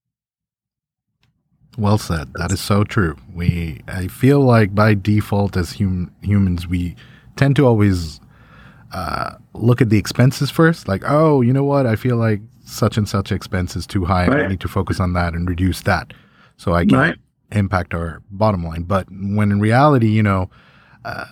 Well 1.77 1.99
said. 1.99 2.33
That 2.35 2.51
is 2.51 2.61
so 2.61 2.83
true. 2.83 3.17
We 3.33 3.81
I 3.87 4.09
feel 4.09 4.41
like 4.41 4.75
by 4.75 4.95
default 4.95 5.57
as 5.57 5.77
hum, 5.79 6.13
humans 6.21 6.67
we 6.67 6.97
tend 7.37 7.55
to 7.55 7.67
always 7.67 8.19
uh, 8.93 9.37
look 9.55 9.81
at 9.81 9.89
the 9.89 9.99
expenses 9.99 10.51
first. 10.51 10.89
Like, 10.89 11.05
oh, 11.07 11.43
you 11.43 11.53
know 11.53 11.63
what? 11.63 11.87
I 11.87 11.95
feel 11.95 12.17
like 12.17 12.41
such 12.69 12.97
and 12.97 13.09
such 13.09 13.33
expense 13.33 13.77
is 13.77 13.87
too 13.87 14.05
high. 14.05 14.27
Right. 14.27 14.45
I 14.45 14.49
need 14.49 14.61
to 14.61 14.69
focus 14.69 15.01
on 15.01 15.13
that 15.15 15.35
and 15.35 15.49
reduce 15.49 15.83
that, 15.83 16.13
so 16.57 16.75
I 16.75 16.85
can 16.85 16.99
right. 16.99 17.17
impact 17.53 17.95
our 17.95 18.23
bottom 18.31 18.65
line. 18.65 18.83
But 18.83 19.07
when 19.11 19.51
in 19.51 19.61
reality, 19.61 20.09
you 20.09 20.23
know, 20.23 20.51
uh, 21.05 21.27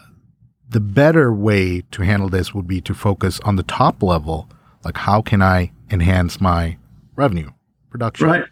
the 0.69 0.81
better 0.81 1.33
way 1.33 1.83
to 1.93 2.03
handle 2.03 2.29
this 2.29 2.55
would 2.55 2.67
be 2.67 2.81
to 2.83 2.95
focus 2.95 3.41
on 3.41 3.57
the 3.57 3.63
top 3.63 4.03
level. 4.03 4.49
Like, 4.85 4.97
how 4.97 5.23
can 5.23 5.43
I 5.43 5.73
enhance 5.91 6.41
my 6.41 6.77
revenue 7.15 7.51
production? 7.91 8.27
Right. 8.27 8.45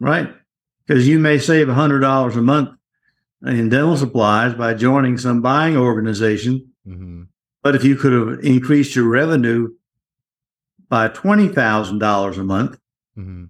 Right. 0.00 0.32
Because 0.86 1.08
you 1.08 1.18
may 1.18 1.38
save 1.38 1.66
$100 1.66 2.36
a 2.36 2.40
month 2.40 2.70
in 3.44 3.68
dental 3.68 3.96
supplies 3.96 4.54
by 4.54 4.74
joining 4.74 5.18
some 5.18 5.42
buying 5.42 5.76
organization. 5.76 6.72
Mm-hmm. 6.86 7.24
But 7.62 7.74
if 7.74 7.84
you 7.84 7.96
could 7.96 8.12
have 8.12 8.44
increased 8.44 8.96
your 8.96 9.08
revenue 9.08 9.74
by 10.88 11.08
$20,000 11.08 12.38
a 12.38 12.44
month, 12.44 12.78
mm-hmm. 13.16 13.44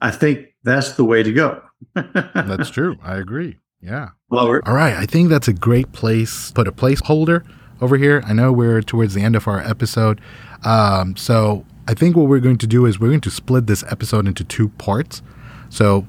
I 0.00 0.10
think 0.10 0.54
that's 0.62 0.92
the 0.92 1.04
way 1.04 1.22
to 1.22 1.32
go. 1.32 1.62
that's 1.94 2.70
true. 2.70 2.96
I 3.02 3.16
agree. 3.16 3.58
Yeah. 3.80 4.10
Lower. 4.30 4.66
All 4.66 4.74
right. 4.74 4.94
I 4.94 5.06
think 5.06 5.28
that's 5.28 5.48
a 5.48 5.52
great 5.52 5.92
place. 5.92 6.50
Put 6.52 6.68
a 6.68 6.72
placeholder 6.72 7.44
over 7.80 7.96
here. 7.96 8.22
I 8.26 8.32
know 8.32 8.52
we're 8.52 8.82
towards 8.82 9.14
the 9.14 9.22
end 9.22 9.36
of 9.36 9.48
our 9.48 9.60
episode. 9.60 10.20
Um, 10.64 11.16
so 11.16 11.64
I 11.88 11.94
think 11.94 12.16
what 12.16 12.28
we're 12.28 12.40
going 12.40 12.58
to 12.58 12.66
do 12.66 12.86
is 12.86 13.00
we're 13.00 13.08
going 13.08 13.20
to 13.22 13.30
split 13.30 13.66
this 13.66 13.82
episode 13.90 14.26
into 14.26 14.44
two 14.44 14.68
parts. 14.70 15.22
So 15.70 16.06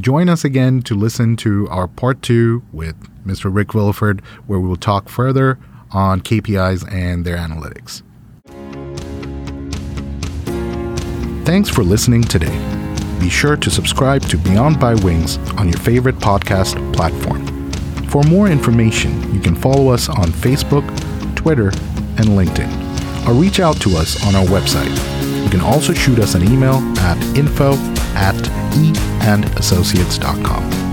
join 0.00 0.28
us 0.28 0.44
again 0.44 0.82
to 0.82 0.94
listen 0.94 1.36
to 1.36 1.66
our 1.68 1.88
part 1.88 2.22
two 2.22 2.62
with 2.72 2.96
Mr. 3.26 3.54
Rick 3.54 3.68
Willeford, 3.68 4.22
where 4.46 4.60
we 4.60 4.68
will 4.68 4.76
talk 4.76 5.08
further 5.08 5.58
on 5.90 6.20
KPIs 6.20 6.90
and 6.92 7.24
their 7.24 7.36
analytics. 7.36 8.02
Thanks 11.48 11.70
for 11.70 11.82
listening 11.82 12.24
today. 12.24 12.52
Be 13.18 13.30
sure 13.30 13.56
to 13.56 13.70
subscribe 13.70 14.20
to 14.24 14.36
Beyond 14.36 14.76
Bitewings 14.76 15.38
on 15.58 15.66
your 15.66 15.78
favorite 15.78 16.16
podcast 16.16 16.76
platform. 16.94 17.72
For 18.10 18.22
more 18.24 18.48
information, 18.48 19.34
you 19.34 19.40
can 19.40 19.56
follow 19.56 19.88
us 19.88 20.10
on 20.10 20.26
Facebook, 20.26 20.84
Twitter, 21.36 21.68
and 22.18 22.36
LinkedIn, 22.36 23.26
or 23.26 23.32
reach 23.32 23.60
out 23.60 23.80
to 23.80 23.96
us 23.96 24.22
on 24.26 24.36
our 24.36 24.44
website. 24.44 24.94
You 25.42 25.48
can 25.48 25.62
also 25.62 25.94
shoot 25.94 26.18
us 26.18 26.34
an 26.34 26.46
email 26.46 26.74
at 26.98 27.16
info 27.34 27.72
at 28.14 28.34
eandassociates.com. 28.74 30.87